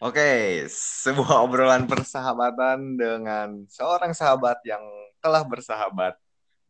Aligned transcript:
Oke, 0.00 0.64
sebuah 0.72 1.44
obrolan 1.44 1.84
persahabatan 1.84 2.96
dengan 2.96 3.68
seorang 3.68 4.16
sahabat 4.16 4.56
yang 4.64 4.80
telah 5.20 5.44
bersahabat 5.44 6.16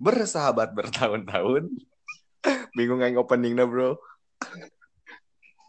bersahabat 0.01 0.73
bertahun-tahun. 0.73 1.69
Bingung 2.77 3.05
nggak 3.05 3.21
openingnya 3.21 3.69
bro? 3.69 4.01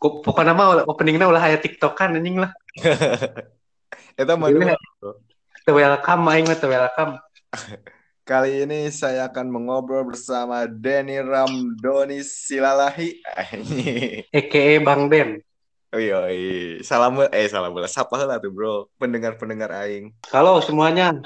Kok 0.02 0.26
pokoknya 0.26 0.56
mah 0.56 0.88
openingnya 0.88 1.28
ulah 1.30 1.44
aya 1.44 1.60
TikTokan 1.60 2.18
anjing 2.18 2.40
lah. 2.40 2.50
Itu 4.18 4.34
mah 4.40 4.50
lah. 4.50 4.80
bro. 4.98 5.20
Teu 5.62 5.78
welcome 5.78 6.24
aing 6.32 6.48
mah 6.48 6.58
welcome. 6.58 7.14
Kali 8.32 8.64
ini 8.64 8.88
saya 8.90 9.28
akan 9.28 9.52
mengobrol 9.52 10.08
bersama 10.08 10.64
Denny 10.64 11.20
Ramdoni 11.20 12.24
Silalahi. 12.24 13.20
EKE 14.32 14.80
Bang 14.82 15.12
Den. 15.12 15.44
Oi, 15.92 16.08
oi. 16.08 16.40
Salam 16.88 17.20
eh 17.36 17.52
salam 17.52 17.76
bola. 17.76 17.84
Sapa 17.84 18.16
heula 18.16 18.40
tuh, 18.40 18.48
Bro. 18.48 18.88
Pendengar-pendengar 18.96 19.76
aing. 19.76 20.16
Halo 20.32 20.64
semuanya. 20.64 21.20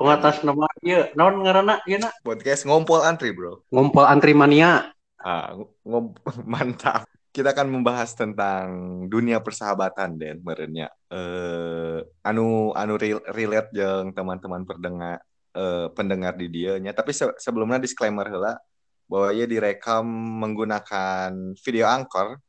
Pengatas 0.00 0.40
nama 0.40 0.64
ieu 0.80 1.04
naon 1.12 1.44
ngaranna 1.44 1.84
ieu 1.84 2.00
na? 2.00 2.08
Podcast 2.24 2.64
ngompol 2.64 3.04
antri, 3.04 3.36
Bro. 3.36 3.60
Ngumpul 3.68 4.08
antri 4.08 4.32
mania. 4.32 4.88
Ah, 5.20 5.52
ngom 5.84 6.16
mantap. 6.48 7.04
Kita 7.28 7.52
akan 7.52 7.68
membahas 7.68 8.16
tentang 8.16 9.04
dunia 9.12 9.44
persahabatan 9.44 10.16
Den 10.16 10.40
merenya. 10.40 10.88
Eh 11.12 12.00
anu 12.24 12.72
anu 12.72 12.96
re- 12.96 13.20
relate 13.36 13.68
jeung 13.76 14.16
teman-teman 14.16 14.64
pendengar 14.64 15.20
eh, 15.52 15.92
pendengar 15.92 16.40
di 16.40 16.48
dieu 16.48 16.80
nya. 16.80 16.96
Tapi 16.96 17.12
se- 17.12 17.36
sebelumnya 17.36 17.76
disclaimer 17.76 18.24
heula 18.32 18.56
bahwa 19.04 19.28
ia 19.36 19.44
direkam 19.44 20.08
menggunakan 20.40 21.52
video 21.60 21.84
angkor 21.84 22.40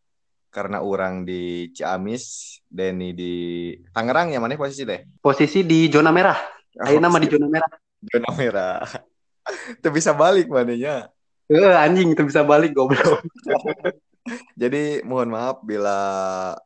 karena 0.51 0.83
orang 0.83 1.23
di 1.23 1.71
Ciamis, 1.71 2.59
Denny 2.67 3.15
di 3.15 3.33
Tangerang 3.95 4.35
ya 4.35 4.43
mana 4.43 4.59
posisi 4.59 4.83
deh? 4.83 4.99
Posisi 5.23 5.63
di 5.63 5.87
zona 5.87 6.11
merah. 6.11 6.35
Ayo 6.83 6.99
nama 6.99 7.17
di 7.17 7.31
zona 7.31 7.47
merah. 7.47 7.71
zona 8.03 8.29
merah. 8.35 8.83
Tuh 9.81 9.91
bisa 9.95 10.11
balik 10.11 10.51
mananya. 10.51 11.07
Eh 11.47 11.71
anjing 11.75 12.11
teu 12.13 12.27
bisa 12.27 12.43
balik 12.43 12.75
goblok. 12.75 13.23
Jadi 14.61 15.01
mohon 15.01 15.33
maaf 15.33 15.65
bila 15.65 15.97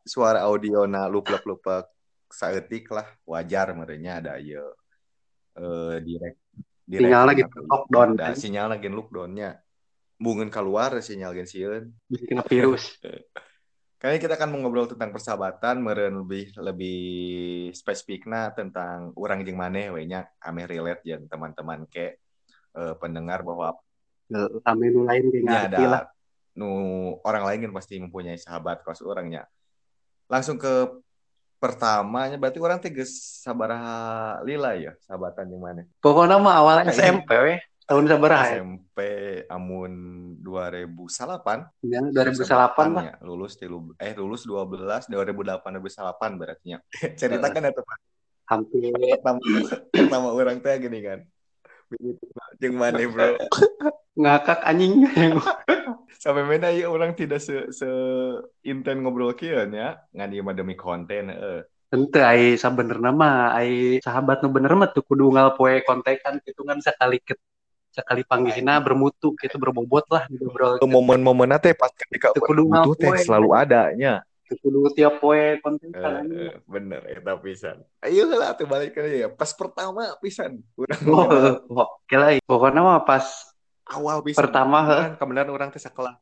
suara 0.04 0.44
audio 0.44 0.84
na 0.84 1.08
luplek-luplek 1.08 1.88
saeutik 2.28 2.90
lah 2.92 3.06
wajar 3.24 3.72
merenya 3.72 4.20
ada 4.20 4.36
ya 4.36 4.60
eh 5.56 5.96
direct 6.04 6.36
Sinyal 6.86 7.24
lagi 7.26 7.42
lockdown, 7.42 8.14
da, 8.14 8.30
kan? 8.30 8.34
sinyal 8.38 8.66
lagi 8.70 8.86
lockdownnya 8.86 9.58
mungkin 10.22 10.54
keluar 10.54 10.94
sinyal 11.02 11.34
gen 11.34 11.48
sieun 11.50 11.84
Bisa 12.06 12.24
kena 12.30 12.44
virus. 12.46 12.94
kali 14.06 14.22
kita 14.22 14.38
akan 14.38 14.54
mengobrol 14.54 14.86
tentang 14.86 15.10
persahabatan 15.10 15.82
meren 15.82 16.22
lebih 16.22 16.54
lebih 16.62 17.02
spesifiknya 17.74 18.54
tentang 18.54 19.10
orang 19.18 19.42
jeung 19.42 19.58
maneh 19.58 19.90
we 19.90 20.06
nya 20.06 20.30
ame 20.38 20.62
relate 20.62 21.02
jeung 21.02 21.26
teman-teman 21.26 21.82
ke 21.90 22.14
eh, 22.78 22.94
pendengar 23.02 23.42
bahwa 23.42 23.74
Ame 24.66 24.90
nu 24.94 25.06
lain 25.06 25.26
ini 25.30 25.42
lah. 25.42 25.66
ada 25.66 26.10
nu 26.54 26.70
orang 27.26 27.50
lain 27.50 27.58
kan 27.66 27.72
pasti 27.82 27.98
mempunyai 27.98 28.38
sahabat 28.38 28.86
kelas 28.86 29.02
orangnya 29.02 29.42
langsung 30.30 30.54
ke 30.54 31.02
pertamanya 31.58 32.38
berarti 32.38 32.62
orang 32.62 32.78
teh 32.78 32.94
geus 32.94 33.42
sabaraha 33.42 34.38
lila 34.46 34.78
ya 34.78 34.94
sahabatan 35.02 35.50
yang 35.50 35.62
mana 35.62 35.82
Pokoknya 35.98 36.38
mah 36.38 36.62
awal 36.62 36.86
SMP 36.94 37.30
we. 37.42 37.54
Tahun 37.86 38.04
sabaraha 38.10 38.46
ya? 38.50 38.54
SMP 38.66 38.98
amun 39.46 39.92
2008 40.42 41.86
Ya, 41.86 42.02
2008 42.02 42.90
lah. 42.90 43.02
ya, 43.06 43.14
lulus 43.22 43.54
tilu 43.54 43.94
eh 44.02 44.10
lulus 44.18 44.42
12 44.42 45.06
2008 45.06 45.62
2008 45.78 46.40
berarti 46.40 46.64
nya 46.74 46.78
ceritakan 47.20 47.70
itu 47.70 47.82
Pak 47.86 47.98
Hampir. 48.46 48.94
Pertama 48.94 49.38
pertama 49.90 50.28
orang 50.30 50.62
teh 50.62 50.74
gini 50.78 51.02
kan. 51.02 51.18
Jeung 52.62 52.74
mana 52.78 53.02
bro? 53.06 53.34
Ngakak 54.14 54.62
anjing. 54.62 55.02
sampai 56.22 56.42
mana 56.42 56.74
ya 56.74 56.90
orang 56.90 57.14
tidak 57.14 57.38
se, 57.42 57.70
se 57.70 57.86
inten 58.66 59.02
ngobrol 59.02 59.34
kieu 59.34 59.66
nya? 59.66 59.98
Ngan 60.14 60.30
ieu 60.34 60.46
demi 60.54 60.74
konten 60.78 61.30
heeh. 61.30 61.60
Ente 61.94 62.18
ai 62.22 62.58
sabenerna 62.58 63.14
mah 63.14 63.54
ai 63.54 64.02
sahabat 64.02 64.42
nu 64.42 64.50
bener 64.50 64.74
mah 64.74 64.90
tuh 64.90 65.06
kudu 65.06 65.30
poe 65.54 65.82
kontekan 65.86 66.42
kan 66.42 66.78
sekali 66.82 67.22
ke 67.22 67.38
sekali 67.96 68.22
panggilna 68.28 68.76
bermutu 68.84 69.32
gitu 69.40 69.56
berbobot 69.56 70.04
lah 70.12 70.28
gitu 70.28 70.52
bro. 70.52 70.76
momen-momen 70.84 71.56
teh 71.56 71.72
pas 71.72 71.88
ketika 71.88 72.36
butuh 72.36 72.92
teh 73.00 73.10
selalu 73.24 73.48
adanya 73.56 74.20
kudu 74.46 74.94
tiap 74.94 75.18
poe 75.18 75.58
anjing. 75.58 75.90
eh, 76.30 76.54
bener 76.70 77.02
eta 77.10 77.34
pisan 77.34 77.82
ayo 78.06 78.30
lah 78.30 78.54
tuh 78.54 78.68
balik 78.70 78.94
ke 78.94 79.26
ya 79.26 79.28
pas 79.32 79.50
pertama 79.50 80.14
pisan 80.22 80.62
urang 80.78 81.02
Oh, 81.10 81.26
oh, 81.82 81.88
kira 82.06 82.38
pokoknya 82.46 82.78
mah 82.78 83.02
pas 83.02 83.26
awal 83.90 84.22
pisan 84.22 84.46
Pertama, 84.46 84.78
kebenaran, 84.86 85.10
kebenaran 85.18 85.50
orang 85.50 85.68
teh 85.74 85.82
sekolah 85.82 86.14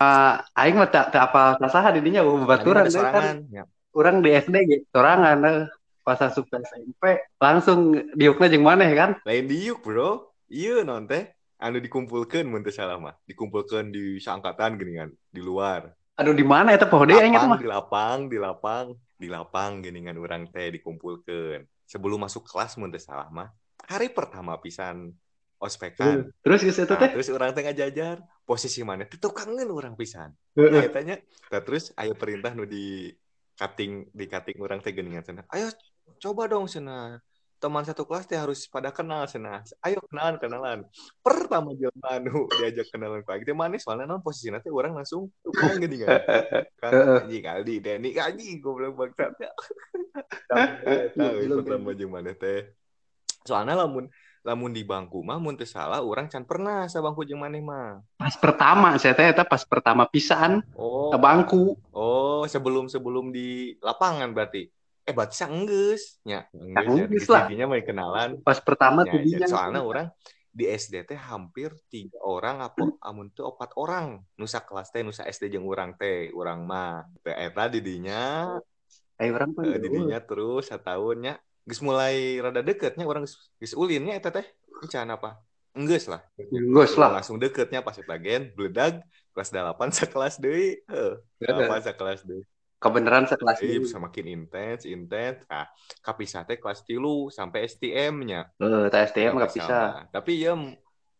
uh, 0.00 0.34
aing 0.56 0.76
mah 0.76 0.88
tak 0.88 1.12
apa 1.12 1.56
sasaha 1.60 1.88
di 1.96 2.00
dinya 2.04 2.20
deui 2.24 2.92
kan. 2.92 3.44
ya. 3.48 3.64
Urang 3.96 4.20
di 4.20 4.28
SD 4.36 4.56
ge 4.68 4.78
sorangan 4.92 5.72
pas 6.04 6.20
asup 6.20 6.46
SMP 6.52 7.24
langsung 7.40 7.96
diukna 8.12 8.46
jeung 8.52 8.64
maneh 8.68 8.92
kan. 8.92 9.16
lain 9.24 9.44
diuk 9.48 9.80
bro 9.80 10.35
iya 10.48 10.82
non 10.86 11.06
teh. 11.06 11.26
Anu 11.56 11.80
dikumpulkan 11.80 12.44
mun 12.44 12.60
teu 12.60 12.68
salah 12.68 13.00
mah 13.00 13.16
dikumpulkan 13.24 13.88
di 13.88 14.20
seangkatan 14.20 14.76
gini 14.76 15.00
kan 15.00 15.08
di 15.08 15.40
luar. 15.40 15.88
Aduh 16.20 16.36
di 16.36 16.44
mana 16.44 16.76
eta 16.76 16.84
poho 16.84 17.08
deui 17.08 17.16
aing 17.16 17.32
eta 17.32 17.48
lapang 17.48 17.56
mah. 17.56 17.58
di 17.60 17.68
lapang 17.68 18.18
di 18.28 18.38
lapang. 18.38 18.86
Di 19.16 19.28
lapang 19.32 19.72
gini 19.80 20.04
kan 20.04 20.16
orang 20.20 20.42
teh 20.52 20.68
dikumpulkan 20.76 21.64
sebelum 21.88 22.20
masuk 22.20 22.44
kelas 22.44 22.76
mun 22.76 22.92
teu 22.92 23.00
salah 23.00 23.32
mah 23.32 23.48
hari 23.88 24.12
pertama 24.12 24.60
pisan 24.60 25.16
ospekan. 25.56 26.28
Terus 26.44 26.60
geus 26.60 26.76
eta 26.76 26.92
Nah, 26.92 27.00
teh. 27.08 27.10
terus 27.16 27.32
orang 27.32 27.56
teh 27.56 27.64
ngajajar 27.64 28.20
posisi 28.44 28.84
mana? 28.84 29.08
Teh 29.08 29.16
kangen 29.16 29.72
orang 29.72 29.96
pisan. 29.96 30.36
Heeh. 30.60 30.68
Nah, 30.68 30.84
tanya 30.92 31.16
terus 31.64 31.96
ayo 31.96 32.12
perintah 32.12 32.52
nu 32.52 32.68
di 32.68 33.08
cutting 33.56 34.12
di 34.12 34.24
cutting 34.28 34.60
orang 34.60 34.84
teh 34.84 34.92
geuningan 34.92 35.24
cenah. 35.24 35.44
Ayo 35.48 35.72
coba 36.20 36.44
dong 36.52 36.68
cenah 36.68 37.16
teman 37.66 37.82
satu 37.82 38.06
kelas 38.06 38.30
teh 38.30 38.38
harus 38.38 38.70
pada 38.70 38.94
kenal 38.94 39.26
cenah. 39.26 39.66
Ayo 39.82 39.98
kenalan 40.06 40.38
kenalan. 40.38 40.78
Pertama 41.18 41.74
jelema 41.74 42.22
anu 42.22 42.46
diajak 42.62 42.94
kenalan 42.94 43.26
aing 43.26 43.42
teh 43.42 43.50
manis 43.58 43.82
soalnya 43.82 44.06
non 44.06 44.22
posisinya 44.22 44.62
teh 44.62 44.70
orang 44.70 44.94
langsung 44.94 45.34
kan 45.50 45.74
geuningan 45.74 46.06
kan. 46.80 46.90
Heeh. 46.94 47.18
anjing 47.26 47.44
Aldi 47.50 47.74
Deni 47.82 48.14
anjing 48.14 48.62
goblok 48.62 48.94
bangsatnya 48.94 49.50
tahu 50.46 51.58
pertama 51.66 51.90
jeung 51.98 52.14
teh? 52.38 52.70
Soalnya 53.42 53.74
lamun 53.82 54.06
lamun 54.46 54.70
di 54.70 54.86
bangku 54.86 55.26
mah 55.26 55.42
mun 55.42 55.58
teu 55.58 55.66
salah 55.66 55.98
orang 56.06 56.30
can 56.30 56.46
pernah 56.46 56.86
sabangku 56.86 57.26
jeung 57.26 57.42
maneh 57.42 57.58
mah. 57.58 57.98
Pas 58.14 58.38
pertama 58.38 58.94
saya 58.94 59.18
teh 59.18 59.26
eta 59.26 59.42
pas 59.42 59.66
pertama 59.66 60.06
pisan 60.06 60.62
oh. 60.78 61.10
ke 61.10 61.18
bangku. 61.18 61.74
Oh, 61.90 62.46
sebelum 62.46 62.86
sebelum 62.86 63.34
di 63.34 63.74
lapangan 63.82 64.30
berarti. 64.30 64.70
Eh, 65.06 65.14
berarti 65.14 65.34
sa 65.38 65.46
enggeus 65.46 66.18
nya. 66.26 66.50
Enggeus 66.50 67.30
lah. 67.30 67.46
Intinya 67.46 67.70
mau 67.70 67.78
kenalan. 67.78 68.30
Pas 68.42 68.58
pertama 68.58 69.06
Ya, 69.06 69.14
tuh 69.14 69.18
ya. 69.22 69.24
dinya. 69.24 69.46
Soalnya 69.46 69.82
orang 69.86 70.06
di 70.56 70.64
SD 70.66 71.04
teh 71.06 71.20
hampir 71.20 71.70
tiga 71.92 72.16
orang 72.26 72.58
apa 72.64 72.82
amun 73.06 73.30
teu 73.30 73.46
opat 73.46 73.70
orang. 73.78 74.18
Nusa 74.34 74.66
kelas 74.66 74.90
teh 74.90 75.06
nusa 75.06 75.22
SD 75.22 75.46
jeung 75.54 75.62
urang 75.62 75.94
teh, 75.94 76.34
urang 76.34 76.66
mah. 76.66 77.06
Teh 77.22 77.38
eta 77.38 77.70
didinya, 77.70 78.50
Ayo 79.16 79.30
orang 79.38 79.50
mah. 79.54 79.62
eh, 79.70 79.78
didinya 79.78 80.18
terus 80.20 80.68
satahunnya 80.68 81.38
geus 81.66 81.82
mulai 81.82 82.38
rada 82.38 82.62
deketnya 82.62 83.02
orang 83.06 83.26
geus 83.26 83.50
geus 83.62 83.74
ulinnya 83.78 84.18
eta 84.18 84.34
teh. 84.34 84.46
Can 84.90 85.06
apa? 85.14 85.38
Enggeus 85.76 86.10
lah. 86.10 86.24
Geus 86.34 86.98
lah. 86.98 87.20
Langsung 87.20 87.38
deketnya 87.38 87.84
pas 87.84 87.94
bagian 88.02 88.50
bledag 88.58 88.98
kelas 89.36 89.54
8 89.54 89.92
sekelas 90.02 90.34
deui. 90.42 90.82
Heuh, 90.90 91.20
8 91.38 91.84
sekelas 91.84 92.26
deui. 92.26 92.42
Kebenaran 92.76 93.24
sekelas 93.24 93.64
Iya, 93.64 93.80
ini. 93.80 93.84
bisa 93.88 93.96
makin 93.96 94.26
intens, 94.28 94.84
intens. 94.84 95.40
Nah, 95.48 95.64
kapisah 96.04 96.44
teh 96.44 96.60
kelas 96.60 96.84
tilu 96.84 97.32
sampai 97.32 97.64
STM-nya. 97.64 98.52
Eh, 98.60 98.86
teh 98.92 99.00
STM 99.08 99.32
nggak 99.40 99.52
bisa. 99.56 100.04
Tapi 100.12 100.44
ya 100.44 100.52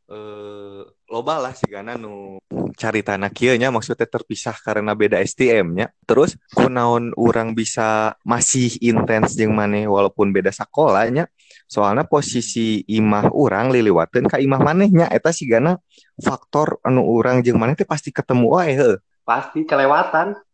eh 0.07 0.83
loba 1.11 1.43
lah 1.43 1.51
sih 1.51 1.67
karena 1.67 1.99
nu 1.99 2.39
cari 2.79 3.03
tanah 3.03 3.27
nya 3.59 3.75
maksudnya 3.75 4.07
terpisah 4.07 4.55
karena 4.61 4.93
beda 4.93 5.19
STM-nya. 5.25 5.91
Terus 6.05 6.37
kunaon 6.53 7.17
orang 7.17 7.57
bisa 7.57 8.15
masih 8.23 8.77
intens 8.85 9.35
jeung 9.35 9.57
maneh 9.57 9.89
walaupun 9.89 10.31
beda 10.31 10.53
sekolahnya. 10.53 11.27
Soalnya 11.67 12.07
posisi 12.07 12.85
imah 12.87 13.33
orang 13.35 13.75
liliwateun 13.75 14.31
ka 14.31 14.39
imah 14.39 14.61
manehnya 14.63 15.11
eta 15.11 15.35
sih 15.35 15.49
gana 15.51 15.81
faktor 16.21 16.79
anu 16.87 17.03
orang 17.03 17.43
jeung 17.43 17.59
maneh 17.59 17.75
teh 17.75 17.89
pasti 17.89 18.13
ketemu 18.15 18.47
wae 18.47 18.77
heuh. 18.77 18.97
Pasti 19.27 19.67
kelewatan. 19.67 20.46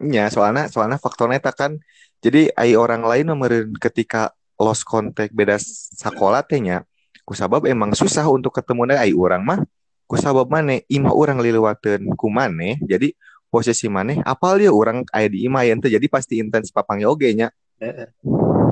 Ya, 0.00 0.28
soalnya 0.32 0.68
soalnya 0.72 0.96
faktornya 0.96 1.40
kan. 1.40 1.76
Jadi 2.24 2.48
ai 2.56 2.74
orang 2.74 3.04
lain 3.04 3.32
meureun 3.36 3.76
ketika 3.76 4.32
lost 4.56 4.88
contact 4.88 5.36
beda 5.36 5.60
sekolah 6.00 6.40
teh 6.48 6.58
nya 6.64 6.82
kusabab 7.28 7.68
emang 7.68 7.92
susah 7.92 8.24
untuk 8.30 8.56
ketemu 8.56 8.88
ai 8.96 9.12
orang 9.12 9.42
mah. 9.44 9.60
Kusabab 10.06 10.46
maneh 10.46 10.86
imah 10.86 11.10
orang 11.10 11.42
liliwateun 11.42 12.14
ku 12.14 12.30
maneh 12.30 12.78
jadi 12.86 13.10
posisi 13.50 13.90
maneh 13.90 14.22
apal 14.22 14.54
dia 14.54 14.70
orang 14.70 15.02
aya 15.10 15.26
di 15.26 15.42
imah 15.50 15.66
ente 15.66 15.90
jadi 15.90 16.06
pasti 16.06 16.38
intens 16.38 16.70
papang 16.70 17.02
yoge 17.02 17.34
nya. 17.34 17.50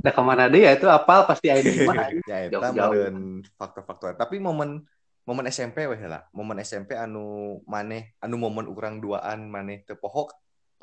Nah 0.04 0.12
ke 0.14 0.22
mana 0.22 0.46
dia 0.46 0.70
itu 0.78 0.86
apal 0.86 1.26
pasti 1.26 1.50
aya 1.50 1.66
di 1.66 1.74
imah. 1.82 1.94
ya 2.30 2.70
meureun 2.70 3.42
faktor-faktor. 3.58 4.14
Tapi 4.14 4.38
momen 4.38 4.86
momen 5.26 5.44
SMP 5.50 5.90
weh 5.90 5.98
lah. 6.06 6.22
Momen 6.30 6.62
SMP 6.62 6.94
anu 6.94 7.58
maneh 7.66 8.14
anu 8.22 8.38
momen 8.38 8.70
urang 8.70 9.02
duaan 9.02 9.50
maneh 9.50 9.82
teu 9.82 9.98
pohok 9.98 10.30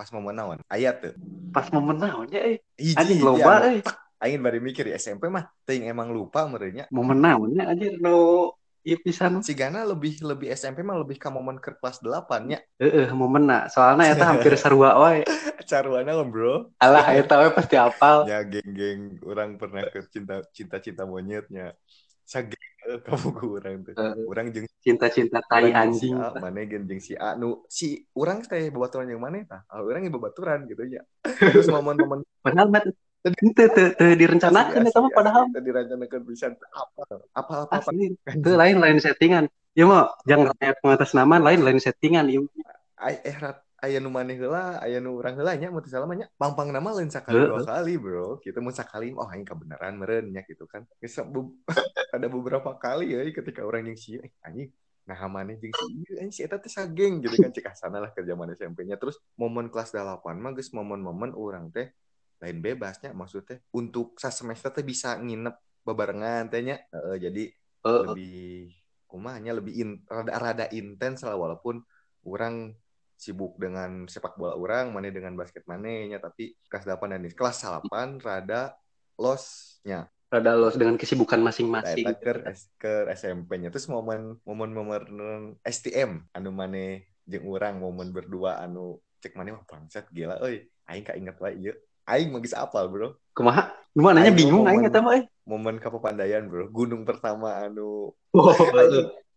pas 0.02 0.10
momen 0.10 0.34
naon 0.34 0.58
aya 0.66 0.98
teu 0.98 1.14
Pas 1.54 1.70
momen 1.70 2.02
naonnya 2.02 2.42
eh. 2.42 2.58
Anjing 2.98 3.22
loba 3.22 3.62
anu, 3.62 3.78
eh. 3.78 3.86
aing 4.18 4.42
bari 4.42 4.58
mikir 4.58 4.90
di 4.90 4.98
SMP 4.98 5.30
mah 5.30 5.46
teuing 5.62 5.86
emang 5.86 6.10
lupa 6.10 6.50
merenya 6.50 6.90
Momen 6.90 7.22
naonnya 7.22 7.70
anjir 7.70 8.02
no 8.02 8.50
ieu 8.82 8.98
pisan. 8.98 9.46
si 9.46 9.54
Gana 9.54 9.86
lebih 9.86 10.26
lebih 10.26 10.50
SMP 10.52 10.82
mah 10.82 10.98
lebih 10.98 11.22
ke 11.22 11.30
momen 11.30 11.62
ke 11.62 11.78
kelas 11.78 12.02
8 12.02 12.50
nya 12.50 12.58
Heeh, 12.82 13.14
momen 13.14 13.46
na. 13.46 13.70
Soalnya 13.70 14.10
eta 14.10 14.26
hampir 14.26 14.58
sarua 14.58 14.98
wae. 14.98 15.22
caruana 15.70 16.18
kan 16.18 16.28
bro 16.28 16.74
Alah 16.82 17.06
eta 17.14 17.46
we 17.46 17.54
pasti 17.54 17.78
apal. 17.78 18.26
ya 18.26 18.42
geng-geng 18.42 19.22
orang 19.22 19.62
pernah 19.62 19.86
ke 19.86 20.02
cinta 20.10 20.42
cinta 20.50 20.82
cinta 20.82 21.06
monyetnya 21.06 21.78
sageng 22.26 22.58
kamu 23.06 23.30
ke 23.38 23.46
orang 23.46 23.76
tuh 23.86 23.94
orang 24.28 24.48
jeng 24.54 24.66
Cinta-cinta 24.82 25.46
tai 25.46 25.70
si 25.70 25.78
anjing. 25.78 26.18
A, 26.18 26.34
mana 26.42 26.66
gen 26.66 26.90
jeung 26.90 26.98
si 26.98 27.14
A 27.14 27.38
nu 27.38 27.62
si 27.70 28.02
orang 28.18 28.42
teh 28.42 28.74
babaturan 28.74 29.06
yang 29.14 29.22
mana 29.22 29.46
tah 29.46 29.62
Ah, 29.70 29.86
orang 29.86 30.10
yang 30.10 30.18
babaturan 30.18 30.66
gitu 30.66 30.82
ya 30.90 31.06
terus 31.22 31.70
momen-momen 31.74 32.26
Padahal 32.42 32.74
mah 32.74 32.82
teu 33.22 33.70
teu 33.70 33.94
teu 33.94 34.10
direncanakeun 34.18 34.90
eta 34.90 34.98
mah 34.98 35.12
padahal 35.14 35.46
kita 35.54 35.62
dirancanakan 35.62 36.22
bisa 36.26 36.46
apa 36.74 37.02
apa 37.38 37.54
apa 37.70 37.74
asli. 37.78 38.18
Teu 38.26 38.58
lain 38.58 38.82
lain 38.82 38.98
settingan. 38.98 39.46
Ieu 39.78 39.86
mah 39.86 40.18
jangan 40.26 40.58
kayak 40.58 40.82
pengatasnamaan 40.82 41.46
lain 41.46 41.62
lain 41.62 41.78
settingan 41.78 42.26
ieu. 42.34 42.50
eh 42.98 43.36
rat 43.38 43.62
aya 43.82 43.98
nu 43.98 44.14
maneh 44.14 44.38
heula 44.38 44.78
aya 44.78 45.02
nu 45.02 45.18
urang 45.18 45.36
heula 45.42 45.58
nya 45.58 45.74
mun 45.74 45.82
salah 45.90 46.06
nya 46.14 46.30
pangpang 46.38 46.70
nama 46.70 46.94
lain 46.94 47.10
sakali 47.10 47.50
dua 47.50 47.66
kali 47.66 47.98
bro. 47.98 48.38
Kita 48.38 48.62
mun 48.62 48.72
sakali 48.72 49.10
oh 49.18 49.26
aing 49.26 49.44
kebenaran 49.44 49.98
meureun 49.98 50.30
nya 50.30 50.46
gitu 50.46 50.70
kan. 50.70 50.86
Ada 52.16 52.28
beberapa 52.30 52.78
kali 52.78 53.18
ya 53.18 53.26
ketika 53.34 53.66
orang 53.66 53.90
yang 53.90 53.98
si 53.98 54.22
eh 54.22 54.32
anjing 54.46 54.70
nah 55.02 55.18
maneh 55.26 55.58
jeung 55.58 55.74
si 55.74 55.86
ieu 56.06 56.14
anjing 56.22 56.32
si 56.32 56.42
eta 56.46 56.62
teh 56.62 56.70
sageng 56.70 57.26
gitu 57.26 57.34
kan. 57.42 57.50
Cek 57.50 57.74
asana 57.74 57.98
lah 57.98 58.14
ke 58.14 58.22
zaman 58.22 58.54
SMP-nya. 58.54 59.02
Terus 59.02 59.18
momen 59.34 59.74
kelas 59.74 59.98
8 59.98 60.22
mah 60.38 60.54
geus 60.54 60.70
momen-momen 60.78 61.34
orang 61.34 61.74
teh 61.74 61.90
lain 62.42 62.58
bebasnya 62.58 63.14
maksudnya 63.14 63.62
untuk 63.74 64.18
sa 64.18 64.34
semester 64.34 64.74
teh 64.74 64.82
bisa 64.82 65.14
nginep 65.18 65.86
bebarengan 65.86 66.50
tehnya 66.50 66.82
Heeh, 66.90 67.18
jadi 67.22 67.44
Heeh. 67.86 68.02
lebih 68.10 68.74
kumahnya 69.06 69.52
lebih 69.58 69.74
in, 69.78 69.90
rada 70.10 70.34
rada 70.40 70.66
intens 70.74 71.22
lah 71.22 71.38
walaupun 71.38 71.84
orang 72.26 72.74
sibuk 73.22 73.54
dengan 73.62 74.10
sepak 74.10 74.34
bola 74.34 74.58
orang 74.58 74.90
mana 74.90 75.14
dengan 75.14 75.38
basket 75.38 75.62
manehnya 75.70 76.18
tapi 76.18 76.58
kelas 76.66 76.90
8 76.90 77.06
dan 77.14 77.22
kelas 77.30 77.62
8 77.62 78.18
rada 78.18 78.74
losnya. 79.22 80.10
Rada 80.32 80.58
los 80.58 80.74
dengan 80.80 80.98
kesibukan 80.98 81.38
masing-masing. 81.38 82.08
Ke, 82.18 82.34
ke 82.82 82.94
SMP-nya 83.14 83.70
terus 83.70 83.86
momen 83.92 84.42
momen 84.42 84.74
momen 84.74 85.04
STM 85.62 86.26
anu 86.34 86.50
maneh 86.50 87.06
jeung 87.30 87.46
orang 87.46 87.78
momen 87.78 88.10
berdua 88.10 88.58
anu 88.64 88.98
cek 89.22 89.38
maneh 89.38 89.54
mah 89.54 89.68
bangsat 89.70 90.10
gila 90.10 90.42
euy. 90.42 90.66
Aing 90.90 91.06
ka 91.06 91.14
inget 91.14 91.38
wae 91.38 91.54
ieu. 91.62 91.76
Aing 92.10 92.34
mah 92.34 92.42
geus 92.42 92.58
apal 92.58 92.90
bro. 92.90 93.22
Kumaha? 93.38 93.70
Gimana 93.94 94.24
nanya 94.24 94.34
bingung 94.34 94.66
aing 94.66 94.88
eta 94.88 95.04
mah 95.04 95.20
eh. 95.20 95.30
momen 95.46 95.78
kapapandaian 95.78 96.48
bro. 96.50 96.72
Gunung 96.74 97.06
pertama 97.06 97.62
anu 97.62 98.16
Oh, 98.32 98.56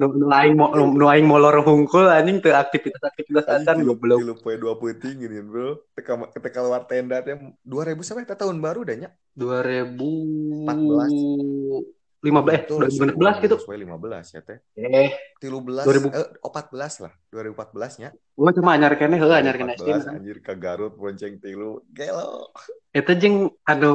nu 0.00 0.06
nu 0.16 0.26
aing 0.32 0.56
mo 0.56 0.72
nu 0.72 0.96
nu 0.96 1.04
aing 1.06 1.28
molor 1.28 1.60
hungkul 1.60 2.08
anjing 2.08 2.40
teu 2.40 2.56
aktivitas-aktivitas 2.56 3.44
acan 3.44 3.84
goblok. 3.84 4.24
Tilu 4.24 4.34
poe 4.40 4.56
dua 4.56 4.80
peuting 4.80 5.20
gini 5.20 5.44
bro. 5.44 5.84
Teka 5.92 6.16
teka 6.32 6.48
keluar 6.48 6.88
tenda 6.88 7.20
teh 7.20 7.36
2000 7.68 8.00
sampai 8.00 8.24
eta 8.24 8.40
tahun 8.40 8.56
baru 8.58 8.88
dah 8.88 8.96
nya. 8.96 9.12
2015 9.36 12.00
eh 12.52 12.68
2016 12.68 13.44
gitu. 13.44 13.56
Sesuai 13.56 13.80
15 13.80 14.36
ya 14.36 14.40
teh. 14.44 14.58
Eh, 14.76 15.10
13 15.40 15.88
2000. 15.88 16.12
eh 16.12 16.28
14 16.40 17.04
lah. 17.04 17.12
2014 17.32 18.00
nya. 18.00 18.10
gua 18.36 18.52
cuma 18.56 18.72
anyar 18.72 18.96
keneh 18.96 19.20
heuh 19.20 19.36
anyar 19.36 19.56
keneh 19.60 19.76
14 19.76 20.04
SD. 20.04 20.16
anjir 20.16 20.38
ke 20.40 20.54
Garut 20.56 20.96
bonceng 20.96 21.36
tilu. 21.40 21.84
Gelo. 21.92 22.52
Eta 22.92 23.12
jeung 23.12 23.52
anu 23.68 23.92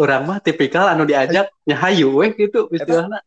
urang 0.00 0.24
mah 0.24 0.40
tipikal 0.40 0.88
anu 0.88 1.04
diajak 1.04 1.52
nyahayu 1.68 2.16
we 2.16 2.32
gitu 2.36 2.68
istilahna. 2.72 3.20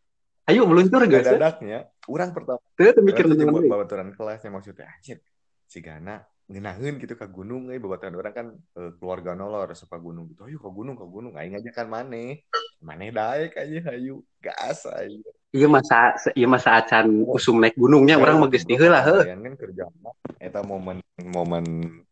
Hayu 0.48 0.64
meluncur 0.64 1.04
geus. 1.12 1.28
Dadaknya 1.28 1.92
urang 2.08 2.32
pertama 2.32 2.64
Teu 2.80 2.96
teu 2.96 3.04
mikir 3.04 3.28
deui. 3.28 3.68
babaturan 3.68 4.16
kelasnya 4.16 4.48
maksudnya 4.48 4.88
anjir. 4.88 5.20
Si 5.68 5.84
Gana 5.84 6.24
ngenaheun 6.48 6.96
gitu 7.04 7.20
ke 7.20 7.28
gunung 7.28 7.68
euy 7.68 7.76
babaturan 7.84 8.16
orang 8.16 8.32
kan 8.32 8.48
eh, 8.56 8.96
keluarga 8.96 9.36
nolor 9.36 9.76
suka 9.76 10.00
gunung 10.00 10.32
gitu. 10.32 10.48
Ayo 10.48 10.64
ke 10.64 10.72
gunung 10.72 10.96
ke 10.96 11.04
gunung 11.04 11.36
aing 11.36 11.60
aja 11.60 11.68
kan 11.76 11.92
maneh. 11.92 12.48
Maneh 12.80 13.12
daek 13.12 13.60
aja 13.60 13.92
hayu. 13.92 14.24
Gas 14.40 14.88
aing. 14.88 15.20
Ieu 15.52 15.68
masa 15.68 16.16
ieu 16.32 16.48
masa 16.48 16.80
acan 16.80 17.28
usum 17.28 17.60
naik 17.60 17.76
gunungnya 17.76 18.16
urang 18.16 18.40
mah 18.40 18.48
geus 18.48 18.64
di 18.64 18.80
heula 18.80 19.04
heuh. 19.04 19.28
Kan 19.28 19.44
kerja. 19.60 19.92
Eta 20.40 20.64
momen 20.64 21.04
momen 21.20 21.66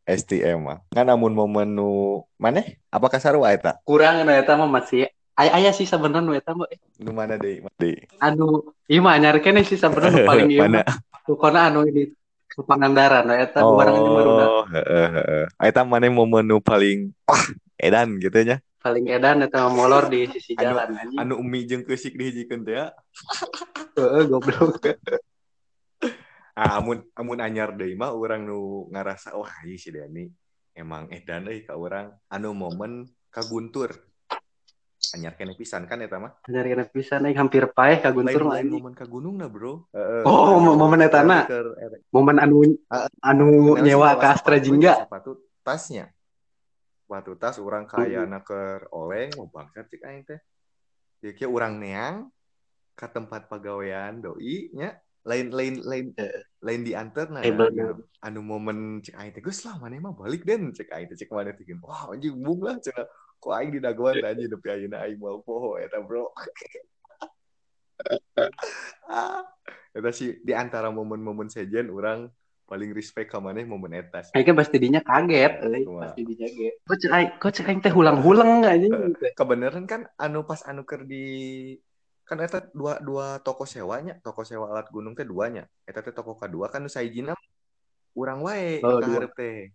STM 0.03 0.59
mah. 0.59 0.83
Kan 0.91 1.07
namun 1.07 1.31
momen 1.31 1.71
nu 1.71 2.19
maneh 2.35 2.83
apakah 2.91 3.23
sarua 3.23 3.55
eta? 3.55 3.79
Kurang 3.87 4.27
eta 4.27 4.59
mah 4.59 4.67
masih 4.67 5.07
aya 5.35 5.51
aya 5.59 5.71
sih 5.75 5.87
sebenarnya 5.87 6.39
eta 6.39 6.51
eh. 6.71 6.79
Nu 7.03 7.11
mana 7.11 7.35
deui? 7.35 7.59
Mana 7.59 7.75
deui? 7.79 7.99
anu 8.23 8.71
ieu 8.87 9.03
mah 9.03 9.19
anyar 9.19 9.37
keneh 9.43 9.67
sih 9.67 9.75
sebenarnya 9.75 10.23
paling 10.29 10.47
ieu 10.51 10.63
Mana? 10.63 10.81
Pokona 11.25 11.67
anu 11.71 11.83
ini 11.89 12.13
Pangandaran 12.55 13.27
eta 13.35 13.59
bareng 13.67 13.99
jeung 13.99 14.15
barudak. 14.15 14.47
Oh, 14.47 14.63
heeh 14.71 15.07
heeh. 15.11 15.45
Eta 15.59 15.83
maneh 15.83 16.07
momen 16.07 16.47
nu 16.47 16.63
paling 16.63 17.11
wah 17.27 17.43
edan 17.75 18.15
gitu 18.23 18.39
nya. 18.47 18.63
paling 18.79 19.09
edan 19.09 19.41
eta 19.41 19.65
molor 19.65 20.07
di 20.07 20.29
sisi 20.29 20.53
Anu- 20.55 20.77
jalan 20.77 20.89
anjing. 20.95 21.19
Anu 21.19 21.33
umi 21.41 21.67
jeung 21.67 21.83
keusik 21.83 22.15
dihijikeun 22.15 22.63
teh 22.63 22.79
ya. 22.79 22.95
Heeh 23.99 24.23
goblok. 24.31 24.79
Ah, 26.55 26.79
amun 26.79 27.03
amun 27.19 27.43
anyar 27.43 27.75
deui 27.75 27.99
mah 27.99 28.15
urang 28.15 28.47
nu 28.47 28.87
ngarasa 28.87 29.35
wah 29.35 29.51
ieu 29.67 29.75
si 29.75 29.91
Dani 29.91 30.23
emang 30.71 31.11
edan 31.11 31.51
euy 31.51 31.67
ka 31.67 31.75
urang 31.75 32.15
anu 32.31 32.55
momen 32.55 33.11
kaguntur. 33.27 33.91
Anyar 35.13 35.37
kene 35.37 35.53
pisan 35.53 35.85
kan 35.85 36.01
eta 36.01 36.17
mah. 36.17 36.33
Anyar 36.49 36.65
keneh 36.65 36.87
pisan 36.89 37.21
aing 37.27 37.37
hampir 37.37 37.69
paeh 37.69 38.01
ka 38.01 38.09
Guntur 38.09 38.47
mah 38.49 38.57
lain 38.57 38.73
momen 38.73 38.93
ka 38.97 39.05
gunungna, 39.05 39.45
Bro. 39.45 39.91
Heeh. 39.93 40.23
Oh, 40.25 40.57
mo- 40.57 40.73
momen. 40.73 41.03
Keur- 41.05 41.77
er- 41.77 42.01
Momen 42.09 42.41
anu 42.41 42.65
anu 43.21 43.77
nyewa 43.77 44.17
bawa 44.17 44.33
Astra 44.33 44.57
Jingga. 44.57 45.05
sepatu 45.05 45.37
tasnya 45.61 46.09
sepatu 47.05 47.37
tas 47.37 47.61
orang 47.61 47.85
kaya 47.85 48.25
ke 48.41 48.89
oleh 48.89 49.29
oh 49.37 49.45
bangsat 49.45 49.85
cik 49.91 50.01
aing 50.01 50.25
teh 50.25 50.41
Jadi 51.21 51.37
kayak 51.37 51.51
orang 51.53 51.73
neang 51.77 52.15
ke 52.97 53.05
tempat 53.09 53.45
pegawaian 53.45 54.17
doi 54.21 54.69
nya 54.73 54.97
lain 55.25 55.49
lain 55.49 55.81
lain 55.81 56.05
lain 56.61 56.81
diantar 56.85 57.33
nah 57.33 57.41
gitu. 57.41 58.05
anu 58.21 58.39
momen 58.45 59.01
cek 59.01 59.15
aing 59.17 59.33
teh 59.33 59.41
geus 59.41 59.65
lah 59.65 59.77
mana 59.81 59.97
mah 59.97 60.13
balik 60.13 60.45
den 60.45 60.69
cek 60.73 60.89
aing 60.93 61.09
teh 61.09 61.17
cek 61.17 61.29
mana 61.33 61.53
teh 61.53 61.65
wah 61.81 62.13
anjing 62.13 62.37
bung 62.37 62.61
lah 62.61 62.77
cek 62.77 62.93
kok 63.39 63.53
aing 63.53 63.71
di 63.75 63.79
dagoan 63.83 64.21
anjing 64.21 64.49
nepi 64.49 64.69
ayeuna 64.69 64.97
aing 65.05 65.19
mau 65.21 65.41
poho 65.41 65.77
eta 65.77 66.01
bro 66.01 66.33
eta 69.97 70.09
sih 70.11 70.43
di 70.43 70.51
antara 70.51 70.91
momen-momen 70.91 71.47
sejen 71.47 71.87
orang 71.93 72.27
paling 72.65 72.91
respect 72.97 73.29
ka 73.29 73.37
maneh 73.37 73.63
momen 73.63 73.93
eta 73.93 74.25
sih. 74.25 74.33
Aing 74.33 74.51
kan 74.51 74.57
pasti 74.57 74.81
dinya 74.81 74.99
kaget, 75.05 75.61
euy. 75.61 75.85
Pasti 75.85 76.21
dinya 76.25 76.47
ge. 76.49 76.81
Kok 76.81 76.97
cek 76.97 77.11
aing, 77.13 77.31
kok 77.37 77.51
cek 77.53 77.69
aing 77.69 77.81
teh 77.85 77.93
hulang-hulang 77.93 78.65
anjing 78.65 78.91
gitu. 78.91 79.25
kebenaran 79.37 79.85
kan 79.85 80.09
anu 80.17 80.41
pas 80.43 80.65
anu 80.65 80.81
ker 80.81 81.05
di 81.05 81.77
kan 82.25 82.41
eta 82.41 82.65
dua 82.73 82.97
dua 82.97 83.37
toko 83.45 83.69
sewanya 83.69 84.17
toko 84.25 84.41
sewa 84.41 84.73
alat 84.73 84.89
gunung 84.89 85.13
teh 85.13 85.21
duanya 85.21 85.69
eta 85.85 86.01
teh 86.01 86.09
toko 86.09 86.33
kedua 86.33 86.73
kan 86.73 86.81
nu 86.81 86.89
saijina 86.89 87.37
urang 88.17 88.41
wae 88.41 88.81
Oh, 88.81 88.97
ka 88.97 89.05
hareup 89.05 89.37
teh 89.37 89.69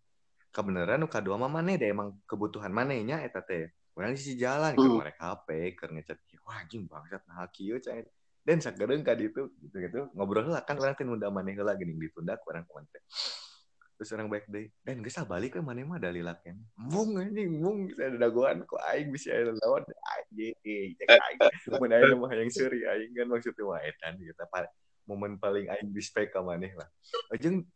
kebenaran 0.50 0.98
nu 0.98 1.06
kadua 1.06 1.38
mah 1.38 1.50
maneh 1.50 1.78
deh 1.78 1.90
emang 1.90 2.14
kebutuhan 2.26 2.70
manehnya 2.74 3.22
eta 3.22 3.42
teh. 3.42 3.70
Urang 3.98 4.14
di 4.14 4.34
jalan 4.38 4.74
keur 4.78 4.86
Hmm. 4.86 4.96
ngorek 5.02 5.18
HP 5.18 5.48
keur 5.74 5.90
ngechat 5.94 6.18
wah 6.46 6.62
anjing 6.62 6.86
bangsat 6.86 7.22
nah 7.26 7.46
kieu 7.50 7.78
cai 7.82 8.06
dan 8.46 8.58
sagedeung 8.62 9.02
ka 9.02 9.18
ditu 9.18 9.50
gitu 9.60 9.76
gitu. 9.76 10.00
Ngobrol 10.14 10.50
lah 10.50 10.62
kan 10.62 10.78
orang 10.78 10.94
teh 10.94 11.06
nunda 11.06 11.28
maneh 11.28 11.54
heula 11.54 11.74
geuning 11.74 11.98
ditunda 11.98 12.38
ku 12.38 12.50
urang 12.50 12.66
teh. 12.90 13.02
Terus 14.00 14.16
orang 14.16 14.32
baik 14.32 14.48
deh 14.48 14.72
dan 14.80 15.04
geus 15.04 15.20
balik 15.28 15.58
ke 15.58 15.60
mana 15.60 15.84
mah 15.84 16.00
dalilakeun. 16.00 16.56
Mung 16.80 17.20
anjing 17.20 17.60
mung 17.60 17.84
bisa 17.84 18.08
ada 18.08 18.16
dagoan 18.16 18.64
kok 18.64 18.80
aing 18.88 19.12
bisa 19.12 19.36
aya 19.36 19.52
lawan 19.52 19.84
anjing 20.16 20.56
cek 20.96 21.08
aing 21.20 21.40
mun 21.76 21.92
aing 21.92 22.16
mah 22.16 22.32
yang 22.32 22.48
seuri 22.48 22.80
aing 22.88 23.12
kan 23.12 23.28
maksudnya 23.28 23.62
wah 23.68 23.76
edan 23.84 24.16
gitu 24.16 24.40
momen 25.04 25.36
paling 25.36 25.68
aing 25.68 25.92
respect 25.92 26.32
ka 26.32 26.40
maneh 26.40 26.72
lah. 26.72 26.88
Jeung 27.36 27.68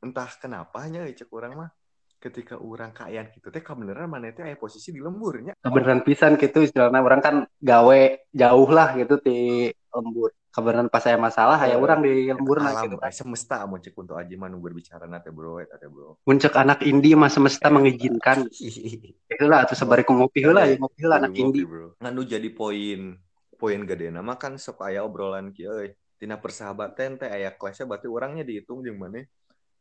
entah 0.00 0.32
kenapanya 0.40 1.04
cek 1.12 1.28
orang 1.28 1.52
mah 1.52 1.70
ketika 2.18 2.58
orang 2.58 2.90
kayaan 2.90 3.30
gitu 3.30 3.48
teh 3.54 3.62
kebenaran 3.62 4.10
maneh 4.10 4.34
teh 4.34 4.42
aya 4.42 4.58
posisi 4.58 4.90
di 4.90 4.98
lemburnya? 4.98 5.54
Kebeneran 5.62 6.02
pisan 6.02 6.34
gitu 6.34 6.66
istilahnya 6.66 6.98
orang 6.98 7.22
kan 7.22 7.36
gawe 7.62 8.00
jauh 8.34 8.70
lah 8.74 8.98
gitu 8.98 9.22
di 9.22 9.70
lembur. 9.94 10.34
Kabaran 10.48 10.90
pas 10.90 11.04
saya 11.04 11.14
masalah 11.14 11.60
aya 11.60 11.78
Eh, 11.78 11.80
orang 11.80 12.02
di 12.02 12.26
lembur 12.26 12.58
nah 12.58 12.82
gitu 12.82 12.98
kan 12.98 13.06
eh, 13.06 13.14
semesta 13.14 13.62
mau 13.62 13.78
cek 13.78 13.94
untuk 13.94 14.18
aja 14.18 14.34
manu 14.34 14.58
berbicara 14.58 15.06
nate 15.06 15.30
bro 15.30 15.62
eta 15.62 15.78
bro. 15.86 16.18
Muncul 16.26 16.50
anak 16.50 16.82
indie 16.82 17.14
mah 17.14 17.30
semesta 17.30 17.70
mengizinkan. 17.70 18.42
itulah 19.32 19.62
atau 19.62 19.78
sebari 19.78 20.02
ku 20.02 20.18
ngopi 20.18 20.42
heula 20.42 20.66
ya 20.66 20.74
ngopi 20.74 20.98
heula 21.06 21.22
anak 21.22 21.38
indie 21.38 21.62
bro. 21.62 21.94
Nganu 22.02 22.26
jadi 22.26 22.48
poin 22.50 23.14
poin 23.54 23.80
gede 23.86 24.10
nama 24.10 24.34
kan 24.34 24.58
sok 24.58 24.82
aya 24.82 25.06
obrolan 25.06 25.54
kieu 25.54 25.94
tina 26.18 26.34
persahabatan 26.42 27.14
teh 27.22 27.30
aya 27.30 27.54
kelasnya 27.54 27.86
berarti 27.86 28.10
orangnya 28.10 28.42
dihitung 28.42 28.82
jeung 28.82 28.98
mana 28.98 29.22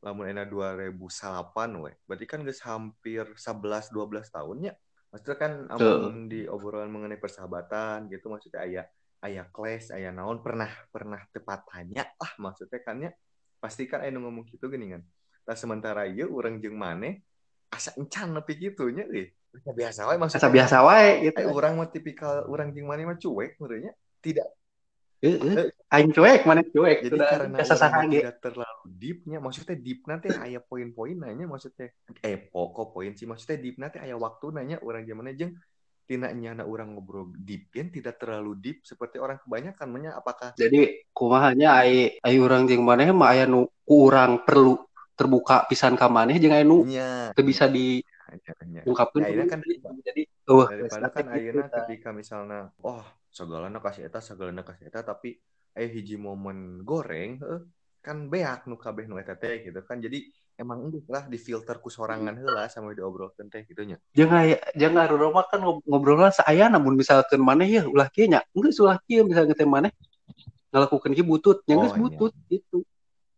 lamun 0.07 0.31
ena 0.31 0.47
2008 0.47 1.83
we 1.83 1.91
berarti 2.07 2.25
kan 2.25 2.39
geus 2.47 2.63
hampir 2.63 3.27
11 3.35 3.91
12 3.91 4.31
tahunnya 4.31 4.71
maksudnya 5.11 5.35
kan 5.35 5.51
amun 5.75 6.31
di 6.31 6.47
obrolan 6.47 6.87
mengenai 6.87 7.19
persahabatan 7.19 8.07
gitu 8.07 8.31
maksudnya 8.31 8.63
aya 8.63 8.83
aya 9.17 9.43
kelas 9.49 9.89
aya 9.91 10.13
naon 10.13 10.39
pernah 10.45 10.69
pernah 10.93 11.19
tepat 11.33 11.65
tanya 11.67 12.05
lah 12.21 12.31
maksudnya 12.37 12.79
kan 12.85 13.01
ya? 13.01 13.11
Pasti 13.57 13.89
kan 13.89 14.05
ngomong 14.05 14.45
gitu 14.45 14.69
gini 14.69 14.93
kan. 14.93 15.01
Nah 15.49 15.55
sementara 15.57 16.05
ieu 16.05 16.29
urang 16.29 16.61
jeung 16.61 16.77
maneh 16.77 17.25
asa 17.73 17.97
encan 17.97 18.37
nepi 18.37 18.53
kitu 18.61 18.93
nya 18.93 19.09
euy 19.09 19.33
biasa 19.57 20.05
wae 20.05 20.21
maksudnya. 20.21 20.45
Asa 20.45 20.53
biasa 20.53 20.77
wae 20.85 21.25
gitu. 21.25 21.49
Orang 21.49 21.81
mah 21.81 21.89
tipikal 21.89 22.45
orang 22.45 22.69
jeung 22.69 22.85
maneh 22.85 23.09
mah 23.09 23.17
cuek 23.17 23.57
menurutnya 23.57 23.97
tidak 24.21 24.45
Heeh. 25.17 25.73
aing 25.87 26.11
cuek 26.13 26.45
mana 26.45 26.61
cuek? 26.61 26.97
Jadi 27.09 27.15
sudah 27.15 27.27
karena 27.31 27.57
orang 27.57 28.11
tidak 28.11 28.37
terlalu 28.43 28.85
deepnya 28.85 29.37
maksudnya 29.41 29.75
deep 29.79 29.99
nanti 30.05 30.27
aya 30.29 30.59
poin-poin 30.61 31.17
nanya 31.17 31.45
maksudnya. 31.47 31.89
Eh 32.21 32.37
pokok 32.37 32.93
poin 32.93 33.15
sih 33.17 33.25
maksudnya 33.25 33.57
deep 33.57 33.81
nanti 33.81 33.97
aya 33.97 34.13
waktu 34.19 34.53
nanya 34.53 34.77
orang 34.83 35.07
zaman 35.07 35.33
jeung 35.33 35.57
tina 36.07 36.31
nyana 36.31 36.63
orang 36.63 36.95
ngobrol 36.95 37.35
deep 37.35 37.67
kan 37.67 37.91
tidak 37.91 38.15
terlalu 38.15 38.55
deep 38.55 38.87
seperti 38.87 39.19
orang 39.19 39.43
kebanyakan 39.43 39.87
menya 39.91 40.11
apakah 40.15 40.55
jadi 40.55 41.03
kumahanya 41.11 41.83
ai 41.83 42.15
ai 42.23 42.35
urang 42.39 42.63
jeung 42.63 42.87
maneh 42.87 43.11
mah 43.11 43.35
aya 43.35 43.43
nu 43.43 43.67
ku 43.83 44.07
urang 44.07 44.47
perlu 44.47 44.79
terbuka 45.19 45.67
pisan 45.67 45.99
ka 45.99 46.07
maneh 46.07 46.39
jeung 46.39 46.55
aya 46.55 46.63
nu 46.63 46.87
teu 47.35 47.43
bisa 47.43 47.67
diungkapkeun 47.67 49.19
Ya, 49.19 49.35
ayeuna 49.35 49.45
kan 49.51 49.59
jadi 49.99 50.21
eueuh 50.47 50.67
daripada 50.71 51.07
kan 51.11 51.25
ayeuna 51.27 51.67
ketika 51.67 52.15
misalnya 52.15 52.71
oh 52.79 53.03
segalana 53.37 53.77
kasih 53.77 54.09
eta 54.09 54.17
segalana 54.17 54.65
kasih 54.65 54.89
eta 54.89 55.05
tapi 55.05 55.37
aya 55.77 55.85
hiji 55.85 56.17
momen 56.17 56.81
goreng 56.81 57.37
heuh, 57.37 57.61
kan 58.01 58.25
beak 58.33 58.65
nu 58.65 58.81
kabeh 58.81 59.05
nu 59.05 59.21
eta 59.21 59.37
teh 59.37 59.61
gitu 59.61 59.77
kan. 59.85 60.01
Jadi 60.01 60.25
emang 60.57 60.89
endus 60.89 61.05
lah 61.05 61.29
difilter 61.29 61.77
ku 61.77 61.93
sorangan 61.93 62.33
heula 62.33 62.65
sama 62.65 62.97
diobrolkeun 62.97 63.45
teh 63.53 63.61
gitu 63.69 63.85
nya. 63.85 64.01
Jeung 64.17 64.97
arurang 64.97 65.37
mah 65.37 65.45
kan 65.45 65.61
ngob- 65.61 65.85
ngobrolna 65.85 66.33
saaya 66.33 66.65
namun 66.65 66.97
misalkan 66.97 67.37
maneh 67.37 67.69
ya 67.69 67.83
ulah 67.85 68.09
kieu 68.09 68.25
nya. 68.25 68.41
Geus 68.57 68.81
ulah 68.81 68.97
kieu 69.05 69.21
misalkan 69.21 69.53
teh 69.53 69.69
maneh. 69.69 69.93
Ngalakukeun 70.73 71.13
kieu 71.13 71.27
butut 71.29 71.61
nya 71.69 71.77
geus 71.77 71.93
Oh, 71.93 71.95
iya. 71.95 72.01
butut 72.01 72.33
gitu. 72.49 72.77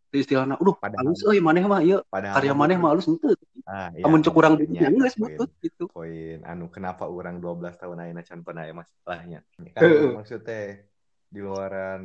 Di 0.09 0.23
istilahna 0.23 0.55
udah 0.57 0.79
Padahal- 0.79 1.11
halus 1.11 1.21
euy 1.27 1.43
maneh 1.43 1.61
mah 1.67 1.83
ieu 1.83 1.99
padahal 2.07 2.39
karya 2.39 2.53
maneh 2.55 2.79
mah 2.79 2.95
halus 2.95 3.05
henteu 3.05 3.35
ah, 3.69 3.89
iya, 3.93 4.03
amun 4.09 4.25
cek 4.25 4.33
urang 4.33 4.57
butut 4.57 4.73
nya, 4.73 4.89
nya 4.89 4.97
geus 4.97 5.13
poin- 5.13 5.37
butut 5.37 5.51
gitu. 5.61 5.83
poin 5.93 6.39
anu 6.41 6.65
kenapa 6.73 7.05
orang 7.05 7.37
12 7.37 7.77
tahun 7.77 8.01
ayeuna 8.01 8.25
can 8.25 8.41
pernah 8.41 8.65
aya 8.65 8.73
masalahnya? 8.73 9.39
Kan 9.77 10.17
maksudnya 10.17 10.81
di 11.29 11.39
luaran 11.45 12.03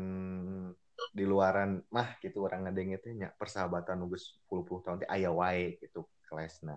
di 1.10 1.24
luaran 1.26 1.80
mah 1.90 2.20
gitu 2.20 2.44
orang 2.44 2.68
ngadenge 2.68 3.00
teh 3.02 3.12
nya 3.16 3.32
persahabatan 3.34 3.96
nu 3.98 4.12
geus 4.12 4.36
10 4.44 4.84
tahun 4.84 4.96
teh 5.02 5.08
aya 5.08 5.32
wae 5.32 5.80
gitu 5.80 6.04
kelasna. 6.28 6.76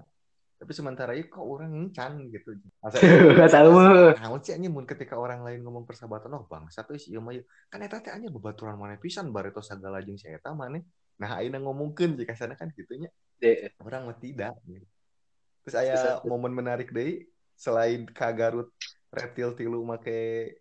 Tapi 0.58 0.74
sementara 0.74 1.14
itu 1.14 1.30
kok 1.30 1.46
orang 1.46 1.70
encan 1.70 2.34
gitu. 2.34 2.58
Asa- 2.82 2.98
Gak 3.38 3.54
tahu. 3.54 3.78
Naon 4.18 4.42
sih 4.42 4.58
anjing 4.58 4.74
mun 4.74 4.90
ketika 4.90 5.14
orang 5.14 5.46
lain 5.46 5.62
ngomong 5.62 5.86
persahabatan 5.86 6.34
oh 6.34 6.50
bangsa 6.50 6.82
tuh 6.82 6.98
ieu 6.98 7.22
mah 7.22 7.38
ieu. 7.38 7.46
kan 7.70 7.78
eta 7.84 8.02
teh 8.02 8.10
anya 8.10 8.34
bebaturan 8.34 8.74
maneh 8.74 8.98
pisan 8.98 9.30
bareto 9.30 9.62
sagala 9.62 10.02
jeung 10.02 10.18
si 10.18 10.26
eta 10.32 10.56
maneh. 10.58 10.82
Nah 11.22 11.38
ayeuna 11.38 11.62
ngomongkeun 11.62 12.18
jika 12.18 12.34
sana 12.34 12.58
kan 12.58 12.74
gitu 12.74 12.90
Deh, 13.38 13.70
orang 13.86 14.10
mah 14.10 14.18
tidak. 14.18 14.58
Terus 15.62 15.76
aya 15.78 16.24
momen 16.26 16.56
menarik 16.56 16.90
deh 16.90 17.28
selain 17.58 18.08
ka 18.10 18.32
Garut 18.32 18.72
reptil 19.12 19.52
tilu 19.58 19.84
make 19.84 20.58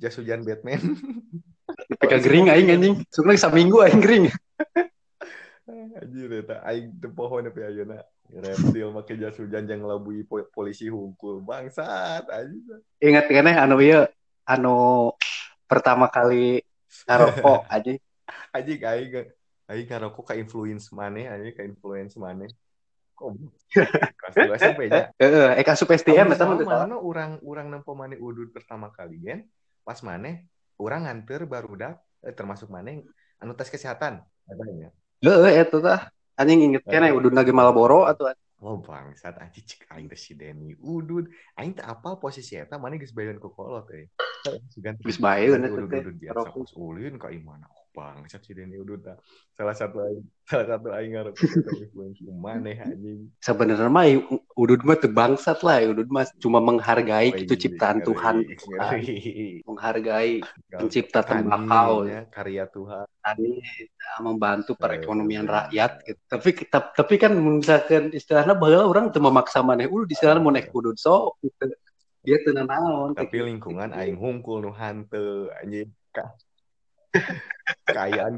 jas 0.00 0.16
hujan 0.16 0.44
Batman. 0.46 0.80
Peka 2.00 2.22
gering 2.22 2.48
aing 2.48 2.70
anjing. 2.72 2.94
Sukna 3.10 3.34
saminggu 3.34 3.82
aing 3.84 4.00
gering. 4.00 4.24
anjir 5.98 6.30
eta 6.46 6.62
aing 6.62 6.94
teu 7.02 7.10
pohon 7.10 7.42
tapi 7.44 7.66
ayeuna. 7.66 8.00
Reptil 8.30 8.94
make 8.94 9.12
jas 9.18 9.36
hujan 9.36 9.66
yang 9.66 9.82
ngelabui 9.82 10.22
po- 10.24 10.46
polisi 10.54 10.86
hungkul 10.88 11.42
bangsat 11.42 12.24
anjir 12.30 12.80
Ingat 13.02 13.26
kan 13.28 13.50
anu 13.50 13.76
ieu 13.82 14.06
anu 14.46 15.10
pertama 15.66 16.06
kali 16.06 16.62
ngarokok 17.04 17.66
aja. 17.74 17.92
anjing 18.54 18.80
aing 18.82 19.30
aing 19.66 19.86
ngarokok 19.86 20.30
ka 20.30 20.34
influence 20.38 20.94
maneh 20.94 21.26
anjing 21.26 21.54
ka 21.54 21.62
influence 21.66 22.14
maneh. 22.18 22.50
Kok 23.16 23.32
kelas 23.72 24.34
dua 24.36 24.56
SMP 24.60 24.92
nya 24.92 25.08
Heeh, 25.22 25.56
eh 25.56 25.64
asup 25.64 25.88
STM 25.88 26.36
eta 26.36 26.44
mah 26.44 26.60
mana 26.60 26.96
orang 27.00 27.40
orang 27.40 27.66
nempo 27.72 27.96
maneh 27.96 28.20
udud 28.20 28.52
pertama 28.52 28.92
kali 28.92 29.24
kan 29.24 29.40
pas 29.82 29.96
maneh 30.04 30.44
orang 30.76 31.08
nganter 31.08 31.48
barudak 31.48 31.96
eh, 32.20 32.36
termasuk 32.36 32.68
maneh 32.68 33.00
anu 33.40 33.56
tes 33.56 33.72
kesehatan. 33.72 34.20
Katanya 34.44 34.92
Heeh, 35.24 35.64
eta 35.64 35.78
tah. 35.80 36.00
Anjing 36.36 36.68
inget 36.68 36.84
keneh 36.84 37.08
udun 37.16 37.32
lagi 37.32 37.56
Malboro 37.56 38.04
atau 38.04 38.28
oh 38.60 38.76
bangsat 38.84 39.40
anjing 39.40 39.64
cek 39.64 39.88
aing 39.88 40.12
si 40.12 40.36
Denny. 40.36 40.76
Udud 40.76 41.32
aing 41.56 41.72
teh 41.72 41.84
apal 41.88 42.20
posisi 42.20 42.60
eta 42.60 42.76
maneh 42.76 43.00
geus 43.00 43.16
baeun 43.16 43.40
ku 43.40 43.48
kolot 43.48 43.88
euy 43.96 44.12
Sugan- 44.70 45.00
Geus 45.00 45.16
eta 45.16 45.72
udud 45.72 45.88
teh. 45.88 46.04
udud 46.04 46.16
biasa 46.20 46.52
kus 46.52 46.76
ulin 46.76 47.16
ka 47.16 47.32
imana 47.32 47.64
bangsat 47.96 48.44
si 48.44 48.52
Denny 48.52 48.76
udud 48.76 49.00
tah 49.00 49.16
salah 49.56 49.72
satu 49.72 50.04
aing 50.04 50.20
salah 50.44 50.66
satu 50.68 50.92
aing 50.92 51.16
ngarep 51.16 51.32
eta 51.32 51.72
influence 51.80 52.20
ku 52.20 52.32
maneh 52.36 52.76
anjing 52.76 53.32
Sebenarnya 53.40 53.88
mah 53.88 54.04
udud 54.52 54.84
mah 54.84 54.96
teu 55.00 55.08
bangsat 55.08 55.64
lah, 55.64 55.80
udud 55.88 56.12
mah 56.12 56.28
cuma 56.36 56.60
menghargai 56.60 57.32
Oh, 57.32 57.40
itu 57.40 57.56
iya, 57.56 57.62
ciptaan 57.64 57.98
ngeri, 57.98 58.06
Tuhan, 58.12 58.36
ngeri. 58.44 59.16
menghargai 59.64 60.32
pencipta 60.68 61.20
tembakau, 61.24 62.04
ya, 62.04 62.20
karya 62.28 62.64
Tuhan 62.68 63.06
tani 63.24 63.58
membantu 64.22 64.76
perekonomian 64.76 65.48
Eh, 65.48 65.52
rakyat 65.56 65.92
gitu. 66.04 66.20
Tapi 66.28 66.50
tapi 66.70 67.14
kan 67.16 67.32
misalkan 67.34 68.12
istilahnya 68.12 68.54
bahwa 68.54 68.86
orang 68.86 69.08
tuh 69.10 69.24
memaksa 69.24 69.64
maneh 69.64 69.88
ulu 69.88 70.04
istilahnya 70.06 70.44
mau 70.44 70.52
naik 70.52 70.70
udud 70.70 70.94
sok 71.00 71.40
gitu. 71.42 71.72
Dia 72.26 72.42
teu 72.42 72.52
naon. 72.58 73.14
tapi 73.14 73.38
lingkungan 73.38 73.94
aing 73.94 74.18
hungkul 74.18 74.58
nu 74.58 74.74
hanteu 74.74 75.46
anjing 75.62 75.90
kayaan 77.96 78.34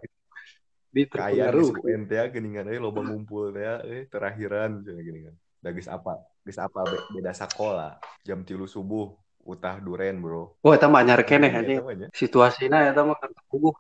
di 0.89 1.03
kayaan 1.05 1.53
terpengaruh. 1.53 1.69
geus 1.69 1.85
UN 1.85 2.03
teh 2.09 2.19
geuningan 2.33 2.67
euy 2.73 2.81
loba 2.81 3.01
ngumpul 3.05 3.53
teh 3.53 3.65
eh 3.65 4.03
terakhiran 4.09 4.81
cenah 4.85 5.03
gini 5.05 5.21
kan 5.29 5.35
da 5.61 5.69
geus 5.75 5.89
apa 5.91 6.17
geus 6.47 6.59
apa 6.59 6.81
be- 6.89 7.05
beda 7.19 7.33
sakola 7.37 7.99
jam 8.25 8.41
tilu 8.47 8.65
subuh 8.65 9.13
utah 9.45 9.77
duren 9.81 10.21
bro 10.21 10.57
Wah, 10.61 10.77
eta 10.77 10.89
mah 10.93 11.01
anyar 11.05 11.25
keneh 11.25 11.49
Iya, 11.49 11.81
anjing. 11.81 12.11
Situasina 12.13 12.89
eta 12.93 13.01
mah 13.05 13.17
kuguh. 13.49 13.73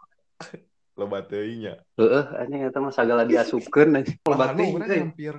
loba 0.97 1.21
teuing 1.31 1.59
nya 1.69 1.75
Heeh, 2.00 2.25
anjing 2.40 2.61
eta 2.69 2.78
mah 2.81 2.93
sagala 2.93 3.25
diasupkeun 3.28 4.00
anjing. 4.00 4.17
Urang 4.25 4.57
euy, 4.57 4.73
hampir 4.76 5.35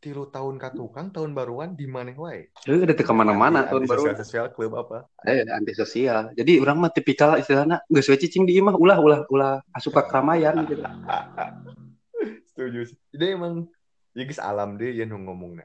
tilu 0.00 0.26
tahun 0.26 0.56
ka 0.56 0.72
tukang 0.72 1.08
tahun 1.08 1.30
baruan 1.30 1.72
di 1.72 1.84
maneh 1.84 2.16
wae 2.16 2.48
euy 2.64 2.80
udah 2.80 2.94
teu 2.94 3.04
ke 3.04 3.12
mana-mana 3.12 3.62
Anti- 3.62 3.70
tahun 3.70 3.84
baru. 3.84 4.02
sosial 4.16 4.46
klub 4.48 4.72
apa 4.74 5.04
Eh, 5.22 5.44
anti 5.46 5.72
sosial. 5.72 6.32
Jadi 6.32 6.56
orang 6.56 6.76
mah 6.78 6.88
tipikal 6.88 7.36
istilahnya 7.36 7.84
geus 7.86 8.08
we 8.08 8.16
cicing 8.16 8.42
di 8.42 8.56
imah 8.56 8.74
ulah 8.74 8.96
ulah 8.96 9.20
ulah 9.28 9.54
asup 9.70 9.92
ka 9.92 10.08
keramaian 10.08 10.56
gitu. 10.64 10.80
setuju 12.46 12.80
jadi 13.10 13.36
emang 13.36 13.68
ya 14.12 14.24
guys 14.24 14.40
alam 14.40 14.74
deh 14.74 14.90
ya 14.90 15.04
nu 15.04 15.16
ngomongnya 15.18 15.64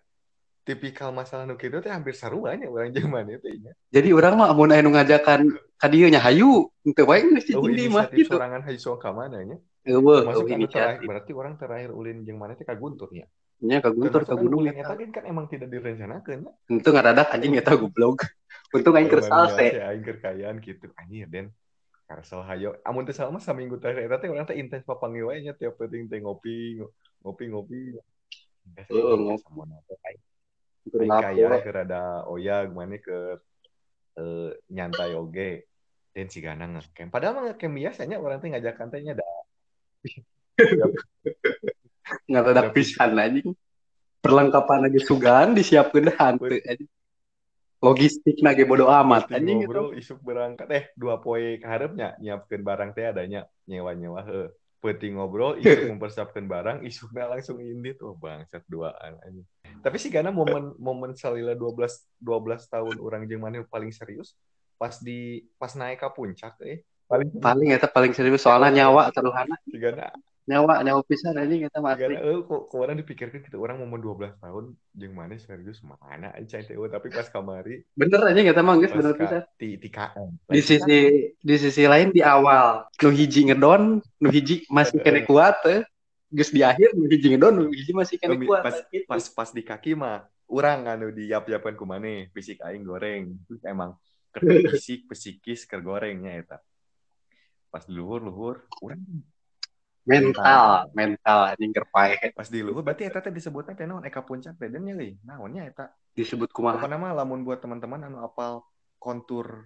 tipikal 0.62 1.12
masalah 1.12 1.44
nu 1.44 1.56
kitu 1.56 1.80
teh 1.80 1.90
hampir 1.90 2.12
sarua 2.12 2.54
nya 2.54 2.68
urang 2.68 2.90
zaman 2.90 3.28
itu 3.30 3.48
nya 3.58 3.72
Jadi 3.90 4.10
orang 4.12 4.34
mah 4.36 4.48
amun 4.50 4.70
aya 4.70 4.82
nu 4.82 4.92
ngajakan 4.92 5.48
ka 5.76 5.88
dieu 5.88 6.08
nya 6.08 6.20
hayu, 6.20 6.72
teu 6.86 7.06
wae 7.06 7.22
geus 7.22 7.44
oh 7.52 7.64
cicing 7.64 7.72
di 7.72 7.84
imah 7.86 8.08
inisiatif 8.08 8.18
gitu. 8.22 8.32
sorangan 8.34 8.62
hayu 8.64 8.80
soang 8.80 9.00
ka 9.00 9.12
mana 9.12 9.40
nya 9.44 9.58
Eueuh, 9.86 10.26
anu 10.26 10.44
inisiatif. 10.46 11.06
berarti 11.06 11.32
orang 11.32 11.54
terakhir 11.56 11.94
ulin 11.94 12.26
jeung 12.26 12.36
mana 12.36 12.56
teh 12.56 12.64
ka 12.64 12.74
Guntur 12.74 13.12
nya 13.12 13.28
Nya 13.66 13.82
ka 13.82 13.90
Guntur 13.90 14.22
ka 14.22 14.38
kan 14.38 14.46
gunung 14.46 14.70
eta. 14.70 14.94
eta 14.94 15.10
kan 15.10 15.24
emang 15.26 15.50
tidak 15.50 15.74
direncanakeun 15.74 16.46
nya 16.46 16.52
Untung 16.70 16.94
ngadadak 16.94 17.34
anjing 17.34 17.58
eta 17.58 17.74
goblok. 17.74 18.22
Untung 18.76 18.94
aing 18.94 19.10
keur 19.10 19.26
salse. 19.26 19.74
ya 19.74 19.90
aing 19.90 20.06
keur 20.06 20.22
kayaan 20.22 20.62
gitu 20.62 20.94
anjir 21.02 21.26
den. 21.26 21.50
Karsel 22.06 22.46
hayo. 22.46 22.78
Amun 22.86 23.10
teh 23.10 23.18
salah 23.18 23.34
mah 23.34 23.42
saminggu 23.42 23.82
terakhir 23.82 24.06
eta 24.06 24.22
teh 24.22 24.30
urang 24.30 24.46
teh 24.46 24.54
intens 24.62 24.86
papangi 24.86 25.26
wae 25.26 25.42
nya 25.42 25.58
tiap 25.58 25.82
penting 25.82 26.06
teh 26.06 26.22
ngopi 26.22 26.78
ngopi 27.26 27.44
ngopi. 27.50 27.82
Heeh, 28.78 29.18
ngopi. 29.18 30.14
Teh 30.86 31.10
kaya 31.10 31.58
keur 31.66 31.78
ada 31.82 32.22
oyag 32.30 32.70
mana 32.70 33.02
ke 33.02 33.42
eh, 34.22 34.50
nyantai 34.70 35.18
oge. 35.18 35.66
Dan 36.16 36.32
si 36.32 36.40
gana 36.40 36.70
ngecamp. 36.70 37.12
Padahal 37.12 37.34
mah 37.34 37.44
ngecamp 37.50 37.74
biasanya 37.76 38.22
orang 38.22 38.38
teh 38.40 38.54
ngajakan 38.54 38.88
teh 38.94 39.02
nya 39.02 39.18
da 42.26 42.42
Ngadadak 42.42 42.74
pisan 42.74 43.18
anjing. 43.18 43.54
Perlengkapan 44.20 44.90
aja 44.90 45.00
sugan 45.06 45.54
disiapkeun 45.54 46.10
hanteu 46.18 46.58
anjing. 46.66 46.90
logistik 47.86 48.42
nage 48.42 48.66
bodo 48.66 48.90
amat 48.90 49.30
anjing 49.30 49.62
gitu 49.62 49.70
ngobrol 49.70 49.94
isuk 49.94 50.18
berangkat 50.26 50.68
eh 50.74 50.84
dua 50.98 51.22
poe 51.22 51.62
kaharepnya 51.62 52.18
nyiapkeun 52.18 52.66
barang 52.66 52.90
teh 52.98 53.06
adanya 53.14 53.46
nyewa-nyewa 53.70 54.26
heuh. 54.26 54.50
Penting 54.82 55.22
ngobrol 55.22 55.62
isuk 55.62 55.86
mempersiapkan 55.94 56.50
barang 56.50 56.78
isuknya 56.82 57.30
langsung 57.30 57.62
indit 57.62 58.02
oh 58.02 58.18
bangsat 58.18 58.66
duaan 58.66 59.22
anjing. 59.22 59.46
Tapi 59.86 60.02
sih 60.02 60.10
karena 60.10 60.34
momen 60.34 60.74
momen 60.82 61.14
salila 61.14 61.54
12 61.54 62.26
12 62.26 62.74
tahun 62.74 62.96
orang 62.98 63.30
jeung 63.30 63.46
maneh 63.46 63.62
paling 63.70 63.94
serius 63.94 64.34
pas 64.76 65.00
di 65.00 65.46
pas 65.56 65.72
naik 65.72 66.04
ke 66.04 66.10
puncak 66.12 66.60
eh 66.68 66.84
paling 67.08 67.32
paling 67.40 67.70
eta 67.72 67.88
paling 67.88 68.12
serius 68.12 68.44
soalnya 68.44 68.84
nyawa 68.84 69.08
taruhana 69.14 69.56
Sigana 69.70 70.12
nyawa 70.46 70.86
nyawa 70.86 71.02
pisan 71.02 71.34
eta 71.34 71.82
mah 71.82 71.98
Sigana 71.98 72.22
asli 72.22 72.30
eh 72.30 72.40
kok 72.46 72.62
kok 72.70 72.78
orang 72.78 73.02
dipikirkan 73.02 73.42
kita 73.42 73.58
orang 73.58 73.82
momen 73.82 73.98
12 73.98 74.38
tahun 74.38 74.78
jeung 74.94 75.14
maneh 75.18 75.42
serius 75.42 75.82
mana 75.82 76.30
aja 76.38 76.62
teh 76.62 76.78
tapi 76.78 77.08
pas 77.10 77.26
kamari 77.34 77.82
bener 77.98 78.22
anjing 78.22 78.46
eta 78.46 78.62
mah 78.62 78.78
geus 78.78 78.94
pas 78.94 79.02
bener 79.02 79.14
pisan 79.18 79.42
di 79.58 79.82
di 79.82 79.90
KM. 79.90 80.30
di 80.46 80.62
sisi 80.62 81.00
di 81.34 81.56
sisi 81.58 81.84
lain 81.90 82.14
di 82.14 82.22
awal 82.22 82.86
nu 83.02 83.10
hiji 83.10 83.50
ngedon 83.50 84.06
nu 84.06 84.28
hiji 84.30 84.70
masih 84.70 85.02
kene 85.02 85.26
kuat 85.26 85.58
eh. 85.66 85.82
geus 86.30 86.54
di 86.54 86.62
akhir 86.62 86.94
nu 86.94 87.10
hiji 87.10 87.34
ngedon 87.34 87.66
nu 87.66 87.74
hiji 87.74 87.92
masih 87.98 88.22
kene 88.22 88.38
Emi, 88.38 88.46
kuat 88.46 88.62
pas 88.62 88.78
gitu. 88.86 89.10
pas 89.10 89.26
pas 89.34 89.50
di 89.50 89.66
kaki 89.66 89.98
mah 89.98 90.30
urang 90.46 90.86
anu 90.86 91.10
diap-yapkan 91.10 91.74
ku 91.74 91.90
maneh 91.90 92.30
fisik 92.38 92.62
aing 92.62 92.86
goreng 92.86 93.34
Terus 93.50 93.66
emang 93.66 93.98
keur 94.30 94.62
fisik 94.78 95.10
psikis 95.10 95.66
keur 95.66 95.82
gorengnya 95.82 96.38
eta 96.38 96.58
pas 97.74 97.82
di 97.82 97.98
luhur 97.98 98.22
luhur 98.22 98.62
urang 98.86 99.02
mental 100.06 100.88
mental 100.94 101.40
anjing 101.52 101.74
keur 101.74 101.90
pae 101.90 102.32
pas 102.32 102.46
di 102.46 102.62
luhur 102.62 102.86
berarti 102.86 103.10
eta 103.10 103.20
teh 103.20 103.34
disebutnya 103.34 103.74
teh 103.74 103.90
naon? 103.90 104.06
Eka 104.06 104.22
puncak 104.22 104.56
teh 104.56 104.70
dan 104.70 104.86
euy 104.86 105.18
naonnya 105.26 105.66
eta? 105.66 105.90
Disebut 106.14 106.54
apa 106.54 106.56
kumaha 106.56 106.86
nama 106.86 107.26
lamun 107.26 107.42
buat 107.42 107.60
teman-teman 107.60 108.06
anu 108.06 108.22
apal 108.22 108.62
kontur 109.02 109.66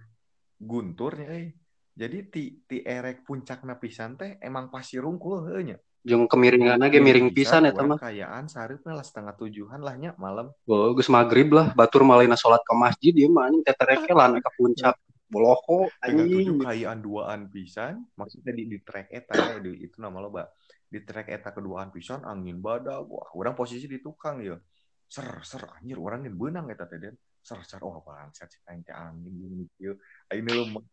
gunturnya 0.56 1.28
euy? 1.28 1.52
Jadi 1.92 2.18
ti 2.32 2.44
ti 2.64 2.80
erek 2.80 3.28
puncak 3.28 3.60
pisan 3.76 4.16
teh 4.16 4.40
emang 4.40 4.72
pasir 4.72 5.04
rungkul 5.04 5.52
heuh 5.52 5.62
nya. 5.62 5.78
Jeung 6.00 6.24
kemiringan 6.24 6.80
ge 6.88 6.96
miring 6.96 7.28
pisan 7.36 7.68
eta 7.68 7.84
mah. 7.84 8.00
Kayaan 8.00 8.48
saripna 8.48 8.96
lah 8.96 9.04
setengah 9.04 9.36
tujuhan 9.36 9.84
lah 9.84 9.92
nya 10.00 10.16
malam. 10.16 10.48
Oh, 10.64 10.96
geus 10.96 11.12
maghrib 11.12 11.52
lah 11.52 11.76
batur 11.76 12.08
malina 12.08 12.40
salat 12.40 12.64
ke 12.64 12.72
masjid 12.72 13.12
ieu 13.12 13.28
mah 13.28 13.52
anjing 13.52 13.60
tetereke 13.60 14.08
lah 14.16 14.32
ka 14.40 14.48
puncak 14.56 14.96
boloko 15.30 15.86
anjing. 16.02 16.58
kayaan 16.58 16.98
duaan 17.00 17.46
pisan. 17.48 18.04
Maksudnya 18.18 18.52
di, 18.52 18.66
di 18.66 18.78
track 18.82 19.08
eta 19.14 19.32
ya, 19.38 19.56
di, 19.62 19.78
itu 19.78 20.02
nama 20.02 20.18
lo 20.18 20.28
mbak 20.28 20.46
di 20.90 20.98
track 21.06 21.30
eta 21.30 21.54
keduaan 21.54 21.94
pisan 21.94 22.26
angin 22.26 22.58
badak 22.58 23.06
wah 23.06 23.30
orang 23.38 23.54
posisi 23.54 23.86
di 23.86 24.02
tukang 24.02 24.42
ya. 24.42 24.58
Ser 25.06 25.42
ser 25.46 25.62
anjir 25.78 26.02
orang 26.02 26.26
yang 26.26 26.34
benang 26.34 26.66
eta 26.68 26.90
teh 26.90 26.98
Den. 26.98 27.14
ser 27.40 27.56
ser 27.64 27.80
oh 27.80 28.04
bangsat 28.04 28.52
sih 28.52 28.60
teh 28.60 28.92
angin 28.92 29.32
gini 29.32 29.64
kieu 29.72 29.96
aing 30.28 30.44
lu 30.44 30.84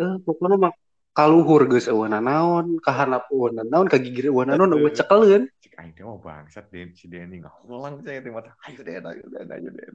eh 0.00 0.16
pokoknya 0.24 0.56
mah 0.56 0.72
kaluhur 1.12 1.68
geus 1.68 1.92
eueuh 1.92 2.08
naon 2.08 2.80
kahanap 2.80 3.28
eueuh 3.28 3.52
naon 3.52 3.84
ka 3.84 4.00
gigir 4.00 4.32
eueuh 4.32 4.48
naon 4.48 4.72
eueuh 4.72 4.88
cekeleun 4.96 5.44
cik 5.60 5.76
aing 5.76 5.92
teh 5.92 6.08
oh 6.08 6.16
bangsat 6.16 6.72
Den. 6.72 6.96
Si 6.96 7.04
Denny 7.04 7.44
ngahulang 7.44 8.00
saya 8.00 8.24
teh 8.24 8.32
mata. 8.32 8.56
Ayo 8.64 8.80
Den 8.80 9.04
ayo 9.04 9.24
Den 9.28 9.48
ayo 9.52 9.68
Den 9.76 9.94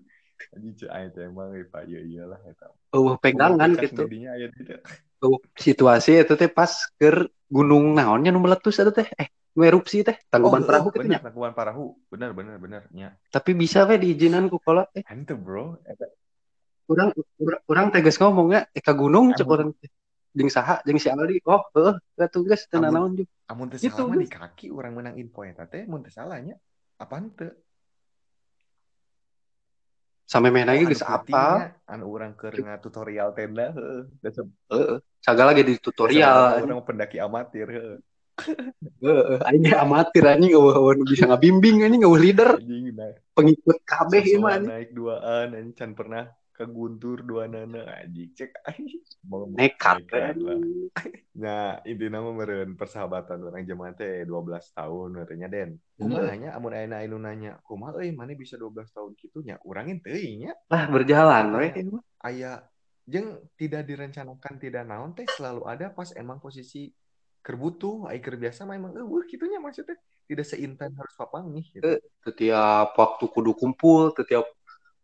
anjing 0.53 0.73
cik 0.77 0.89
aing 0.89 1.09
teh 1.13 1.23
emang 1.25 1.53
eh 1.53 1.65
pak. 1.65 1.81
Iya 1.89 1.99
iyalah 2.01 2.39
eta 2.47 2.67
eueuh 2.93 3.15
pegangan 3.17 3.75
gitu. 3.77 4.03
medinya 4.05 4.33
aya 4.37 4.47
tidak? 4.53 4.79
Eueuh 5.21 5.41
situasi 5.57 6.21
eta 6.21 6.33
teh 6.37 6.49
pas 6.49 6.71
keur 6.97 7.29
gunung 7.47 7.95
naonnya 7.97 8.31
nu 8.31 8.41
meletus 8.41 8.79
eta 8.79 8.91
teh. 8.93 9.07
Eh 9.17 9.27
nu 9.57 9.61
erupsi 9.65 10.05
teh. 10.05 10.17
Tangkuban 10.29 10.63
perahu 10.63 10.93
gitu 10.93 11.05
bener 11.05 11.11
nya. 11.17 11.19
tangkuban 11.25 11.53
parahu 11.53 11.97
bener 12.09 12.31
bener 12.31 12.55
bener 12.61 12.83
nya. 12.93 13.13
Tapi 13.29 13.51
bisa 13.57 13.83
we 13.89 13.97
diizinan 13.97 14.47
ku 14.47 14.61
kolot 14.61 14.89
eh. 14.95 15.03
Ente 15.09 15.33
bro. 15.33 15.81
Eta 15.83 16.05
urang 16.87 17.11
urang, 17.41 17.61
urang 17.67 17.87
teh 17.91 18.01
geus 18.05 18.17
ngomong 18.17 18.53
ya. 18.53 18.61
Eh 18.71 18.81
ka 18.81 18.93
gunung 18.93 19.33
cek 19.33 19.47
urang 19.47 19.73
teh. 19.77 19.89
Jeung 20.37 20.53
saha 20.53 20.85
jeung 20.85 21.01
si 21.01 21.09
Aldi. 21.09 21.41
Oh 21.49 21.65
heuh 21.73 21.97
atuh 22.21 22.41
geus 22.45 22.69
teu 22.69 22.77
Amun- 22.77 22.93
naon 22.93 23.11
juga 23.17 23.33
Amun 23.47 23.71
teu 23.71 23.79
Gitu, 23.79 23.95
salah 23.95 24.11
mah 24.11 24.19
di 24.19 24.29
kaki 24.29 24.67
orang 24.69 24.93
menang 24.93 25.15
info 25.17 25.41
eta 25.41 25.65
teh 25.65 25.87
mun 25.89 26.03
teu 26.03 26.13
salahnya 26.13 26.59
apa 26.97 27.21
teu 27.33 27.49
sampai 30.27 30.51
main 30.51 30.67
lagi 30.67 30.83
geus 30.91 31.07
apa 31.07 31.23
putihnya, 31.23 31.87
anu 31.87 32.05
urang 32.11 32.35
keur 32.35 32.51
tutorial 32.83 33.31
tenda 33.31 33.71
heeh 33.71 34.99
ge 35.55 35.63
di 35.63 35.79
tutorial 35.79 36.67
urang 36.67 36.83
pendaki 36.83 37.15
amatir 37.23 37.67
heeh 37.71 37.97
ge 39.39 39.71
amatir 39.71 40.23
anjing 40.27 40.51
nu 40.51 41.03
bisa 41.07 41.31
ngabimbing 41.31 41.87
anjing 41.87 42.03
eueuh 42.03 42.19
leader. 42.19 42.59
Pengikut 43.33 43.77
kabeh 43.87 44.21
anjing. 44.21 44.67
naik 44.67 44.91
duaan 44.91 45.55
anjing 45.55 45.73
can 45.73 45.95
pernah 45.95 46.27
ke 46.57 46.65
Guntur 46.65 47.21
dua 47.21 47.45
nana 47.45 47.85
anjing 48.01 48.33
cek 48.33 48.49
anjing 48.65 49.05
Mau- 49.29 49.45
nekat. 49.45 50.01
Nah, 51.37 51.77
intinya 51.85 52.17
mah 52.25 52.33
meureun 52.33 52.73
persahabatan 52.73 53.37
orang 53.45 53.61
zaman 53.61 53.93
teh 53.93 54.25
12 54.25 54.73
tahun 54.73 55.07
meureunnya 55.13 55.49
Den. 55.53 55.69
Kumaha 55.93 56.33
nya 56.33 56.49
amun 56.57 56.73
ayeuna 56.73 56.97
anu 57.05 57.17
nanya, 57.21 57.51
kumaha 57.61 58.01
euy 58.01 58.09
maneh 58.09 58.33
bisa 58.33 58.57
12 58.57 58.89
tahun 58.89 59.13
kitu 59.13 59.45
nya? 59.45 59.61
Urang 59.61 59.85
teuing 60.01 60.49
nya. 60.49 60.53
lah 60.73 60.89
berjalan 60.89 61.45
we 61.53 61.69
ieu 61.77 61.93
mah. 61.93 62.03
aya 62.25 62.65
jeng 63.05 63.37
tidak 63.53 63.85
direncanakan 63.85 64.53
tidak 64.57 64.83
naon 64.89 65.13
teh 65.13 65.29
selalu 65.37 65.61
ada 65.69 65.93
pas 65.93 66.09
emang 66.17 66.41
posisi 66.41 66.89
kerbutuh 67.45 68.09
ai 68.09 68.17
keur 68.19 68.35
biasa 68.35 68.65
mah 68.65 68.75
emang 68.75 68.97
eueuh 68.97 69.23
kitunya 69.29 69.61
maksudnya 69.61 69.95
tidak 70.27 70.43
seintan 70.43 70.91
harus 70.97 71.13
papangih 71.15 71.63
gitu. 71.71 71.85
Eh, 71.85 72.01
Setiap 72.25 72.91
waktu 72.97 73.23
kudu 73.31 73.55
kumpul, 73.55 74.11
setiap 74.11 74.43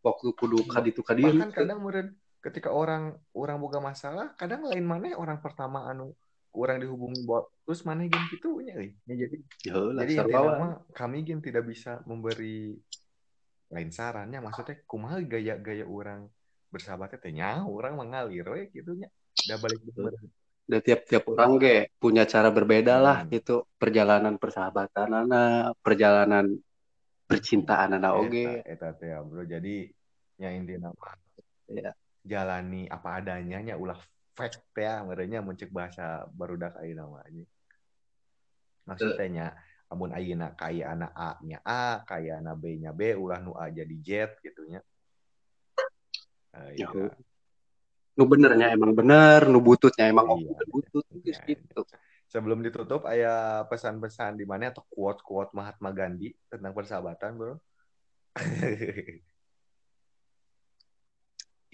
waktu 0.03 0.27
kudu 0.35 0.67
kaditu 0.67 1.01
kadieu. 1.01 1.31
Bahkan 1.31 1.51
kadang 1.55 1.79
meureun 1.79 2.13
ketika 2.43 2.69
orang 2.75 3.15
orang 3.31 3.57
boga 3.57 3.79
masalah, 3.79 4.35
kadang 4.35 4.67
lain 4.67 4.83
maneh 4.83 5.15
orang 5.15 5.39
pertama 5.39 5.87
anu 5.87 6.11
orang 6.53 6.77
dihubungi 6.77 7.25
buat 7.25 7.49
terus 7.65 7.81
maneh 7.87 8.11
gini 8.11 8.25
gitu 8.29 8.61
nya 8.61 8.77
euy. 8.77 8.93
Ya, 9.09 9.25
jadi 9.25 9.37
Heuh 9.73 9.89
lah 9.95 10.01
jadi 10.05 10.13
mah 10.29 10.71
kami 10.93 11.25
gin 11.25 11.41
tidak 11.41 11.65
bisa 11.65 12.03
memberi 12.05 12.77
lain 13.73 13.89
sarannya 13.89 14.37
maksudnya 14.43 14.77
kumaha 14.85 15.17
gaya-gaya 15.25 15.87
orang 15.87 16.29
bersahabatnya 16.69 17.17
teh 17.17 17.33
nya 17.33 17.65
orang 17.65 17.97
mengalir 17.97 18.45
we 18.45 18.69
gitu 18.69 18.93
nya. 18.93 19.09
Da 19.49 19.57
balik. 19.57 19.81
Dan 20.63 20.79
tiap-tiap 20.79 21.27
orang 21.27 21.59
ge 21.59 21.91
punya 21.97 22.23
cara 22.23 22.47
berbeda 22.53 22.95
lah 23.01 23.25
Hmm. 23.25 23.33
gitu 23.33 23.67
perjalanan 23.75 24.39
persahabatan 24.39 25.09
anak, 25.11 25.75
perjalanan 25.83 26.55
percintaan 27.27 27.97
anak 27.97 28.13
oge. 28.19 28.61
Eta 28.67 28.93
teh 28.95 29.11
ya, 29.11 29.19
bro. 29.23 29.43
Jadi 29.47 29.87
nya 30.39 30.49
mah 30.91 31.15
Ya. 31.71 31.95
jalani 32.23 32.87
apa 32.87 33.19
adanya 33.23 33.59
nya 33.63 33.75
ulah 33.75 33.99
fact 34.35 34.63
ya 34.75 35.03
merenya 35.03 35.39
muncul 35.43 35.67
bahasa 35.71 36.27
barudak 36.31 36.75
ayeuna 36.79 37.07
mah 37.07 37.23
anjing. 37.23 37.47
Maksudnya 38.83 39.27
nya 39.31 39.45
amun 39.87 40.11
ayeuna 40.11 40.51
kaya 40.55 40.91
anak 40.91 41.11
A 41.15 41.29
nya 41.43 41.59
A, 41.63 42.03
kaya 42.03 42.39
anak 42.43 42.59
B 42.59 42.79
nya 42.79 42.91
B, 42.91 43.15
ulah 43.15 43.39
nu 43.39 43.55
A 43.55 43.71
jadi 43.71 43.95
Z 44.03 44.39
gitu 44.43 44.67
nya. 44.67 44.81
Eh, 46.53 46.83
Ya. 46.83 46.89
Nu 48.13 48.29
benernya 48.29 48.69
emang 48.69 48.93
bener, 48.93 49.49
nu 49.49 49.57
bututnya 49.57 50.05
emang 50.05 50.29
Iya. 50.37 50.53
oke 50.53 50.63
butut 50.69 51.05
geus 51.23 51.39
Ya, 51.41 51.49
gitu. 51.49 51.81
Sebelum 52.33 52.65
ditutup, 52.65 53.05
ada 53.05 53.61
pesan-pesan 53.69 54.41
di 54.41 54.45
mana 54.49 54.73
atau 54.73 54.81
quote-quote 54.89 55.53
Mahatma 55.53 55.93
Gandhi 55.93 56.33
tentang 56.49 56.73
persahabatan, 56.73 57.37
bro? 57.37 57.61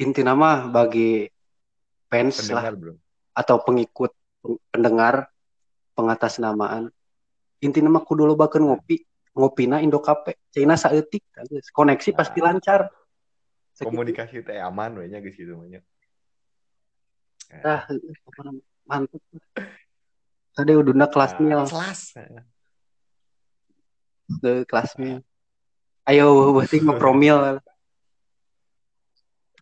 Inti 0.03 0.19
nama 0.19 0.67
bagi 0.67 1.31
fans 2.11 2.43
lah 2.51 2.67
Pendengar, 2.67 2.75
bro. 2.75 2.93
atau 3.31 3.55
pengikut 3.63 4.11
pendengar 4.71 5.27
pengatasnamaan 5.95 6.87
inti 7.59 7.83
nama 7.83 7.99
kudu 7.99 8.23
lobakeun 8.23 8.71
ngopi 8.71 9.03
ngopina 9.35 9.83
Indo 9.83 9.99
Cafe 9.99 10.39
Cina 10.47 10.79
saeutik 10.79 11.23
koneksi 11.75 12.15
pasti 12.15 12.39
Nah. 12.39 12.51
lancar 12.51 12.87
Sakitu. 13.75 13.95
Komunikasi 13.95 14.43
teh 14.43 14.59
aman 14.59 14.95
we 14.99 15.07
nya 15.07 15.19
geus 15.19 15.35
kitu 15.35 15.55
mah 15.55 15.67
nya. 15.67 15.79
ah 17.63 17.83
mantep 18.87 19.19
tadi 20.55 20.71
uduna 20.75 21.05
kelas 21.09 21.37
Nah, 21.37 21.41
mil. 21.41 21.61
kelas. 21.67 21.99
the 24.41 24.61
kelas 24.69 24.93
mil. 25.01 25.25
Ayo 26.05 26.53
berarti 26.53 26.81
ngepromil 26.81 27.61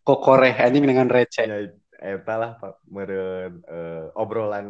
kokoreh 0.04 0.56
anjing 0.56 0.84
dengan 0.88 1.08
receh. 1.08 1.44
Ya, 1.48 1.58
eta 2.00 2.34
lah 2.40 2.52
Pak, 2.60 2.84
meureun 2.88 3.64
eh, 3.64 4.06
obrolan 4.16 4.68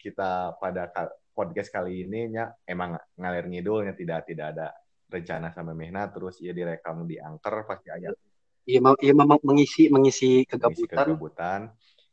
kita 0.00 0.56
pada 0.56 0.88
podcast 1.36 1.70
kali 1.70 2.08
ini 2.08 2.32
nya 2.34 2.50
emang 2.64 2.96
ngalir 3.16 3.46
ngidulnya 3.46 3.92
tidak 3.94 4.26
tidak 4.26 4.56
ada 4.56 4.68
rencana 5.10 5.50
sama 5.52 5.76
Mehna 5.76 6.08
terus 6.08 6.38
ia 6.40 6.54
direkam 6.54 7.04
di 7.04 7.20
angker 7.20 7.64
pasti 7.68 7.88
aya 7.92 8.10
iya 8.64 8.80
iya 9.02 9.12
mah 9.12 9.38
mengisi 9.42 9.92
mengisi 9.92 10.44
mengisi 10.46 10.48
kegabutan. 10.48 10.96
kegabutan 11.04 11.60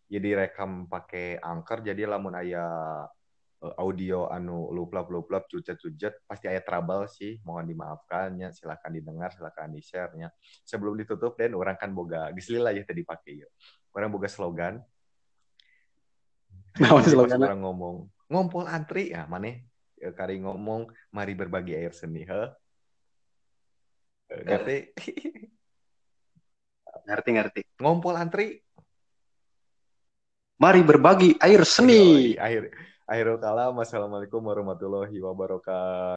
ya 0.07 0.19
direkam 0.23 0.87
pakai 0.87 1.39
angker 1.39 1.83
jadi 1.83 2.07
lamun 2.07 2.35
aya 2.35 2.63
audio 3.57 4.29
anu 4.29 4.69
luplap 4.69 5.09
luplap 5.09 5.49
cucet 5.49 5.81
cucet 5.81 6.13
pasti 6.29 6.45
ada 6.45 6.61
trouble 6.61 7.09
sih. 7.09 7.41
Mohon 7.41 7.73
dimaafkannya 7.73 8.53
silakan 8.53 8.91
didengar 8.93 9.33
silakan 9.33 9.73
di 9.73 9.81
share 9.81 10.13
nya. 10.13 10.29
Sebelum 10.61 10.93
ditutup 10.93 11.33
dan 11.35 11.57
orang 11.57 11.75
kan 11.75 11.89
boga 11.89 12.29
gislil 12.37 12.69
aja 12.69 12.85
tadi 12.85 13.01
pakai 13.01 13.41
ya 13.41 13.49
orang 13.97 14.13
boga 14.13 14.29
slogan. 14.29 14.77
Nah, 16.77 17.01
Jadi 17.01 17.17
slogan? 17.17 17.41
orang 17.41 17.61
ngomong 17.65 17.95
ngompol 18.29 18.69
antri. 18.69 19.09
Ya 19.09 19.25
mana 19.25 19.57
ya, 19.97 20.13
kari 20.13 20.37
ngomong 20.45 20.93
mari 21.09 21.33
berbagi 21.33 21.73
air 21.73 21.97
seni. 21.97 22.21
He 22.21 22.41
ngerti? 24.27 24.77
Ngerti 27.07 27.29
ngerti. 27.39 27.61
ngompol 27.79 28.19
antri 28.19 28.59
Mari 30.57 30.81
berbagi 30.81 31.37
air 31.37 31.61
seni. 31.69 32.33
Akhir 32.33 32.73
akhir 33.05 33.37
kalam 33.37 33.77
assalamualaikum 33.77 34.41
warahmatullahi 34.41 35.13
wabarakatuh 35.21 36.07